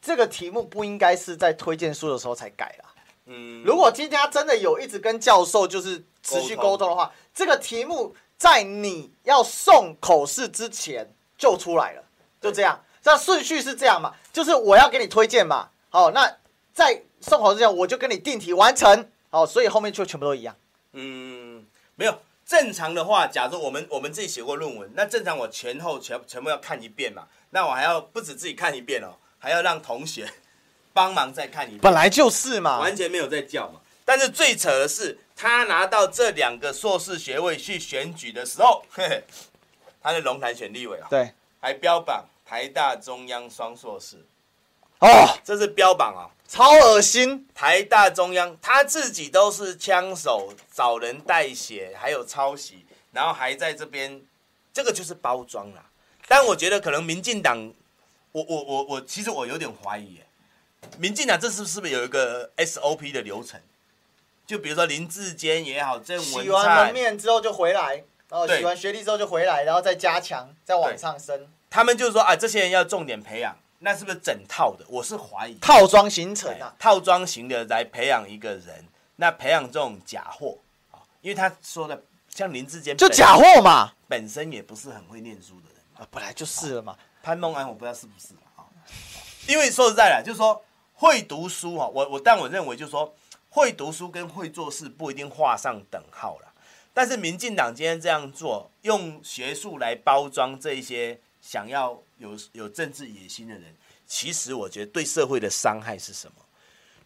[0.01, 2.85] 这个题目不应该是在推荐书的时候才改了。
[3.25, 11.05] 嗯，如果今天他真的有一直跟教授就是持续沟通的话，这个题目在你要送口试之前
[11.37, 12.03] 就出来了，
[12.39, 14.15] 就这样，这顺序是这样嘛？
[14.31, 16.37] 就是我要给你推荐嘛，好，那
[16.73, 17.03] 在。
[17.27, 20.55] 送好之前我就跟你定题完成，好，所以后面就全部都一样。
[20.93, 21.65] 嗯，
[21.95, 30.29] 没有正常的话，假如我们我们自己写过论文，那正常我前后全全部要看一遍嘛，那我还要不止自己看一遍哦，还要让同学
[30.93, 31.81] 帮忙再看一遍。
[31.81, 33.81] 本来就是嘛，完全没有在叫嘛。
[34.05, 39.21] 但是最扯的是，他拿到这两个硕士学位去选举的时候，嘿嘿，
[40.01, 44.25] 他在龙潭选立委啊，对，还标榜台大中央双硕士。
[44.99, 47.47] 哦，这是标榜啊，超恶心！
[47.53, 54.21] 台大中央他自己都是枪手，找人代写，还有抄袭，然后还在这边，
[54.73, 55.85] 这个就是包装啦。
[56.27, 57.71] 但我觉得可能民进党，
[58.31, 60.19] 我我我我，其实我有点怀疑，
[60.97, 63.61] 民进党这是是不是有一个 SOP 的流程？
[64.47, 71.47] 就比如说林志坚也好，郑文灿洗完门面之后就回来，然后洗完学历之后就回来，然后再加强，再往上升。
[71.69, 73.55] 他们就是说啊，这些人要重点培养。
[73.79, 74.85] 那是不是整套的？
[74.89, 78.85] 我是怀疑套装形成啊，套装型的来培养一个人，
[79.17, 80.57] 那培养这种假货
[80.91, 86.97] 啊，因为他说的像林志坚就假货嘛，本身也不是很会念书的人啊，本来就是了嘛。
[87.21, 88.65] 潘孟安我不知道是不是啊，
[89.47, 90.63] 因为说实在的，就是说
[90.93, 93.13] 会读书哈，我我但我认为就是说
[93.49, 96.53] 会读书跟会做事不一定画上等号了。
[96.93, 103.73] 但是民进党今天这样做，用学术来包装这一些想要有有政治野心的人，
[104.05, 106.45] 其实我觉得对社会的伤害是什么？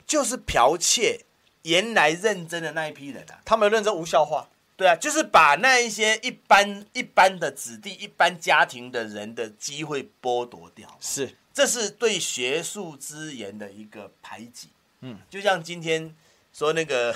[0.08, 1.24] 就是剽窃
[1.62, 4.50] 原来认真的那一批人啊，他们认真无效化。
[4.76, 10.98] 对啊，就是把那一些一般一般的子弟、一般家庭的人的机会剥夺掉。
[11.00, 14.70] 是，这是对学术资源的一个排挤。
[15.02, 16.16] 嗯，就像今天
[16.52, 17.16] 说那个。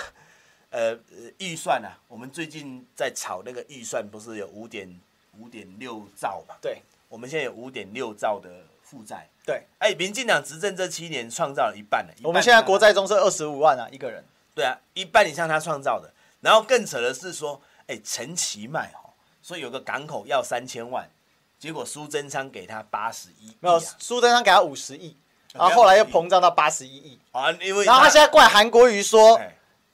[0.71, 0.99] 呃，
[1.37, 4.99] 预算啊，我们最近在炒那个预算，不是有五点
[5.39, 6.55] 五点六兆嘛？
[6.61, 6.81] 对，
[7.15, 8.49] 我们现在有五点六兆的
[8.83, 9.25] 负债。
[9.45, 12.13] 对，哎，民进党执政这七年创造了一半了。
[12.21, 14.21] 我们现在国债中是二十五万啊，一个人。
[14.53, 16.11] 对啊，一半以上他创造的。
[16.41, 21.09] 然后更扯的是说，哎，陈其迈哦，说有个港口要三千万，
[21.57, 25.15] 结果苏贞昌给他八十一，没有，苏贞昌给他五十亿，
[25.53, 27.17] 然后后来又膨胀到八十一亿。
[27.31, 29.39] 啊，因为然后他现在怪韩国瑜说。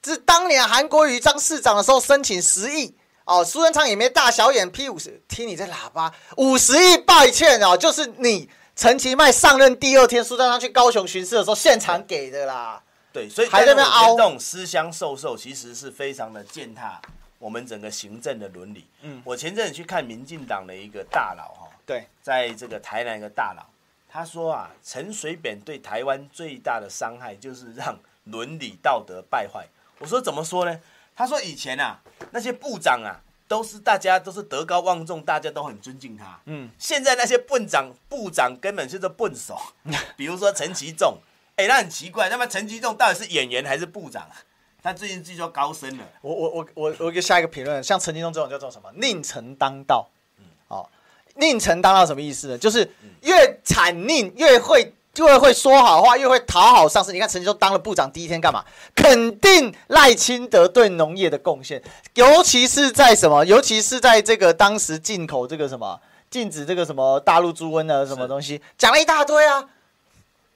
[0.03, 2.91] 是当年韩国瑜当市长的时候申请十亿
[3.25, 12.81] 哦，苏贞昌也没大小眼，P 五十，听你这喇叭五十亿，抱歉哦，就是你陈其迈上任第二天，苏贞昌去高雄巡视的时候现场给的啦。
[13.13, 16.99] 对，所以还在那边凹这种私相授受，其实是非常的践踏
[17.39, 18.87] 我们整个行政的伦理。
[19.01, 23.63] 嗯，我前阵子去看民进党的一个大佬哈，对，在这个台南一个大佬，
[24.09, 29.67] 他说啊，陈水扁对台湾最大的伤害就是让伦理道德败坏。
[29.99, 30.79] 我说怎么说呢？
[31.15, 31.99] 他说以前啊，
[32.31, 36.39] 那些部长啊，都是大家都是德高望重，大家都很尊敬他。
[36.45, 39.57] 嗯，现在那些笨长部长根本就是笨手，
[40.17, 41.17] 比如说陈其仲，
[41.57, 44.35] 哎、欸，那很奇怪，那么陈其仲到底是演员还是部长啊？
[44.81, 46.03] 他最近据说高升了。
[46.21, 48.91] 我我我我我给下一个评论，像陈其仲这种叫做什么？
[48.95, 50.09] 宁成当道。
[50.39, 50.89] 嗯，哦，
[51.35, 52.57] 宁成当道什么意思呢？
[52.57, 52.89] 就是
[53.21, 54.93] 越惨宁越会。
[55.13, 57.11] 就会会说好话，又会讨好上司。
[57.11, 58.63] 你看陈其中当了部长第一天干嘛？
[58.95, 61.83] 肯定赖清德对农业的贡献，
[62.13, 63.43] 尤其是在什么？
[63.45, 65.99] 尤其是在这个当时进口这个什么，
[66.29, 69.67] 禁止这个什么大陆猪瘟的什么东西，讲了一大堆啊，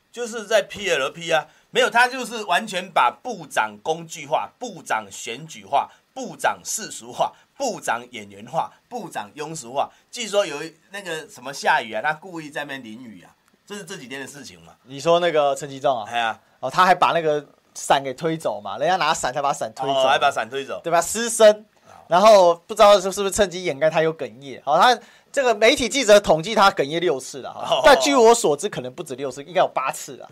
[0.09, 9.91] 就是在 PLP 啊，没有他就是完全把部长工具化、部长选举化、部长世俗化、部长演员化、部长庸俗化。
[10.09, 13.34] 据说有那个什么下雨啊，他故意在那边淋雨啊。
[13.66, 14.74] 这是这几天的事情嘛？
[14.84, 16.05] 你说那个陈吉仲啊？
[16.09, 17.43] 对啊，哦，他还把那个
[17.74, 18.78] 伞给推走嘛？
[18.78, 21.01] 人家拿伞才把伞推走，还把伞推走，对吧？
[21.01, 21.66] 失声，
[22.07, 24.61] 然后不知道是是不是趁机掩盖他有哽咽。
[24.63, 24.97] 好，他
[25.32, 30.30] 这个媒体记者统计他哽咽六次了哈，但据我所知，可能不止六次，应该有八次了。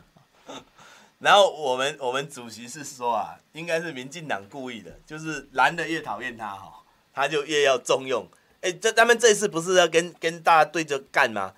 [1.20, 8.28] 然后我们我们主席是说啊，应该是民进党故意的，就是蓝的越讨厌他哈，他就越要重用。
[8.62, 11.54] 哎，这他们这次不是要跟跟大家对着干吗？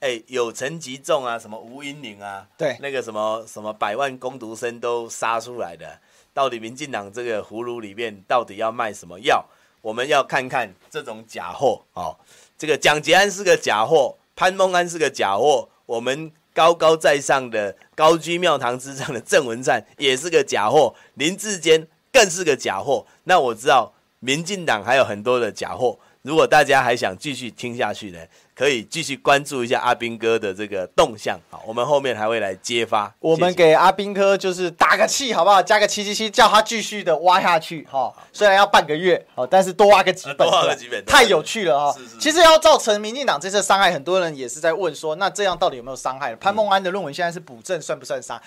[0.00, 5.98] 哎，有陈吉仲啊，什么吴英玲啊，对，那个什么什么百万工读生都杀出来的，
[6.34, 9.44] 到底民进党这个葫芦里面到底要卖什么药？
[9.80, 12.16] 我们要看看这种假货哦。
[12.58, 23.06] 这个蒋捷安是个假货，潘孟安是个假货，我们高高在上的高居庙堂之上的郑文灿也是个假货，林志坚更是个假货。
[23.24, 25.98] 那我知道民进党还有很多的假货。
[26.22, 28.18] 如果大家还想继续听下去呢，
[28.56, 31.38] 可以继续关注一下阿兵哥的这个动向。
[31.50, 33.14] 好，我们后面还会来揭发。
[33.18, 35.62] 我们给阿兵哥就是打个气，好不好？
[35.62, 37.86] 加个七七七，叫他继续的挖下去。
[37.90, 42.00] 哈，虽然要半个月，好，但是多挖个几本，多挖个几本，太有趣了哈。
[42.18, 46.34] 其实要造成民进党这次伤害，很多人也是在问说，那这样到底有没有伤害？
[46.36, 48.40] 潘孟安的论文现在是补正，算不算伤？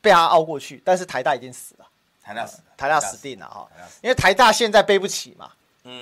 [0.00, 1.86] 被他熬过去，但是台大已经死了，
[2.22, 3.68] 台大死，台大死定了哈，
[4.02, 5.50] 因为台大现在背不起嘛。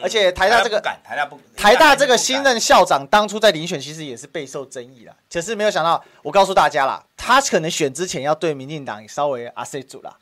[0.02, 10.14] 而且台大这个台大不台大这个新任校长当初在遴选其实也是备受争议的，可是没有想到，我告诉大家啦，他可能选之前要对民进党稍微阿 C 组啦，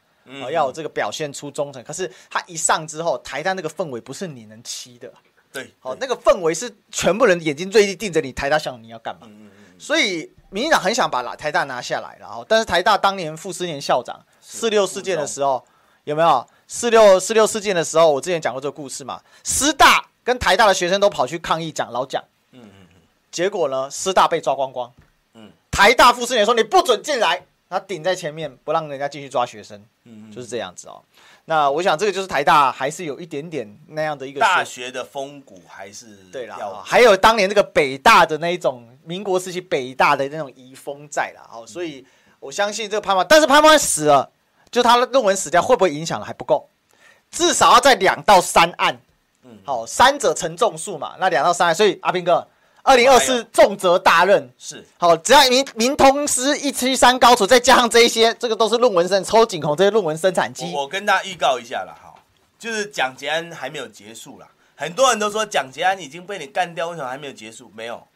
[0.52, 1.82] 要有这个表现出忠诚。
[1.82, 5.12] 可是他一上之后，台大那个氛围不是你能欺的，
[5.52, 9.26] 对，好，那个氛围是全部人眼睛锐利盯着你，台大校长你要干嘛？
[9.76, 15.66] 所以民进党很想把台大拿下来，然后但是台大当年傅斯年校长四六事件的时候
[16.04, 16.46] 有没有？
[16.70, 19.20] 四六四六事件的时候，我之前讲过这个故事嘛。
[19.42, 23.00] 师大跟台大的学生都跑去抗议讲老蒋，嗯嗯嗯，
[23.32, 24.92] 结果呢，师大被抓光光，
[25.32, 31.02] 嗯，台大傅斯年说你不准进来，他顶在前面不让人家进去抓学生，嗯，就是这样子哦。
[31.46, 42.04] 那我想这个就是台大还是有一点点那样的一个大学的风骨还是对啦，还有当年那个北大的那一种民国时期北大的那种遗风在啦，哦，所以
[42.38, 44.30] 我相信这个潘孟，但是潘孟死了。
[44.70, 46.18] 就他的论文死掉会不会影响？
[46.18, 46.68] 了还不够，
[47.30, 49.00] 至少要在两到三案，
[49.42, 52.46] 嗯，好，三者成众数嘛，那两到三案，所以阿兵哥，
[52.82, 54.50] 二零二四重责大任。
[54.58, 54.84] 是。
[54.98, 60.72] 好，只要民民通师一七三高处，再加上这一些，这个都是论文生抽锦孔这些论文生产机。
[60.74, 62.14] 我跟大家预告一下了哈，
[62.58, 64.46] 就是蒋捷安还没有结束啦。
[64.76, 67.70] 很多人都说蒋捷安已经被你干掉，为什么还没有结束？
[67.74, 68.06] 没有，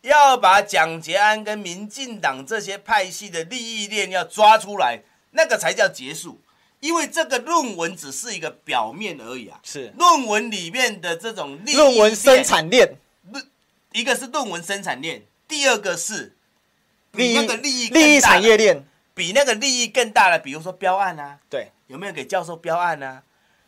[0.00, 5.02] 要把蒋捷安跟民进党这些派系的利益链要抓出来，
[5.36, 6.40] 那个才叫结束。
[6.80, 12.96] 因为这个论文只是一个表面而已啊，是论文里面的这种利益论文生产链。
[13.92, 16.36] 一个是论文生产链，第二个是
[17.12, 18.84] 比那个利益利益产业链，
[19.14, 23.22] 比那个利益更大的，比如说标案啊，对，有没有给教授标案啊？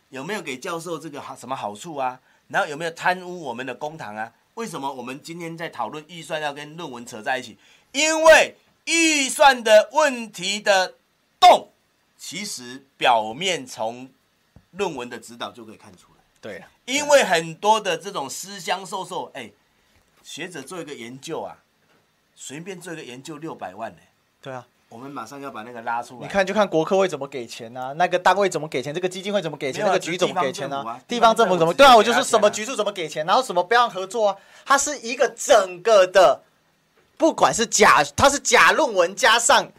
[0.09, 2.19] 有没有给教授这个好什么好处啊？
[2.49, 4.31] 然后有没有贪污我们的公堂啊？
[4.53, 7.57] 为什么我们今天在讨论预算要跟论文扯在一起？
[7.91, 8.55] 因为
[8.85, 10.93] 预算的问题的
[11.39, 11.69] 洞，
[12.17, 14.09] 其实表面从
[14.71, 16.23] 论文的指导就可以看出来。
[16.41, 19.51] 对，因为很多的这种私相授受，哎。
[20.21, 21.55] 学者做一个研究啊，
[22.35, 23.97] 随便做一个研究六百万呢。
[24.41, 26.21] 对啊，我们马上要把那个拉出来。
[26.21, 31.01] 你看，就看国科会怎么给钱啊，那个单位怎么给钱，这个基金会怎么给钱，那个局怎么给钱啊？
[31.07, 31.73] 地方政府怎么？
[31.73, 34.37] 对啊，我就说什么局处怎么给钱，然后什么标案合作啊？
[34.65, 36.43] 它是一个整个的，
[37.17, 39.71] 不管是假，它是假论文加上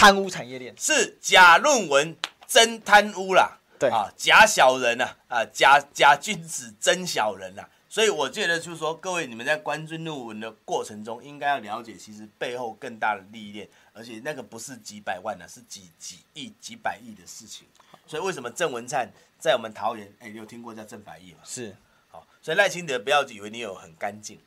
[0.00, 3.58] 贪污产业链，是假论文真贪污啦。
[3.78, 7.68] 对啊，假小人呐，啊，假假君子真小人呐。
[7.86, 17.66] 所以我觉得就是说，各位你们在关注论文的过程中，应该要了解其实背后更大的利益链，而且那个不是几百万的，是几几亿、几百亿的事情。
[18.06, 19.06] 所以为什么郑文灿
[19.38, 20.10] 在我们桃园？
[20.20, 21.40] 哎，你有听过叫郑百亿吗？
[21.44, 21.76] 是，
[22.08, 24.40] 好，所以赖清德不要以为你有很干净，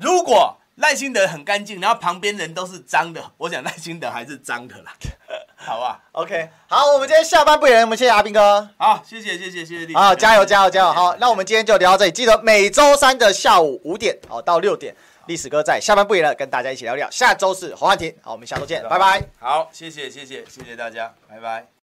[0.00, 4.92] 如果赖清德很干净，然后旁边人都是脏的，我想赖清德还是脏的啦。
[5.62, 14.96] 好吧，OK，好，我们今天下班不远，我们谢谢阿兵哥，好，谢谢谢谢谢谢，好，加油加油加油，好，那我们今天就聊到这里，记得每周三的下午五点，哦到六点，
[15.26, 21.79] 历史哥在下班不远了，跟大家一起聊聊，下周是侯汉廷，好，我们下周见，拜拜，好，谢谢谢谢谢谢大家，拜拜。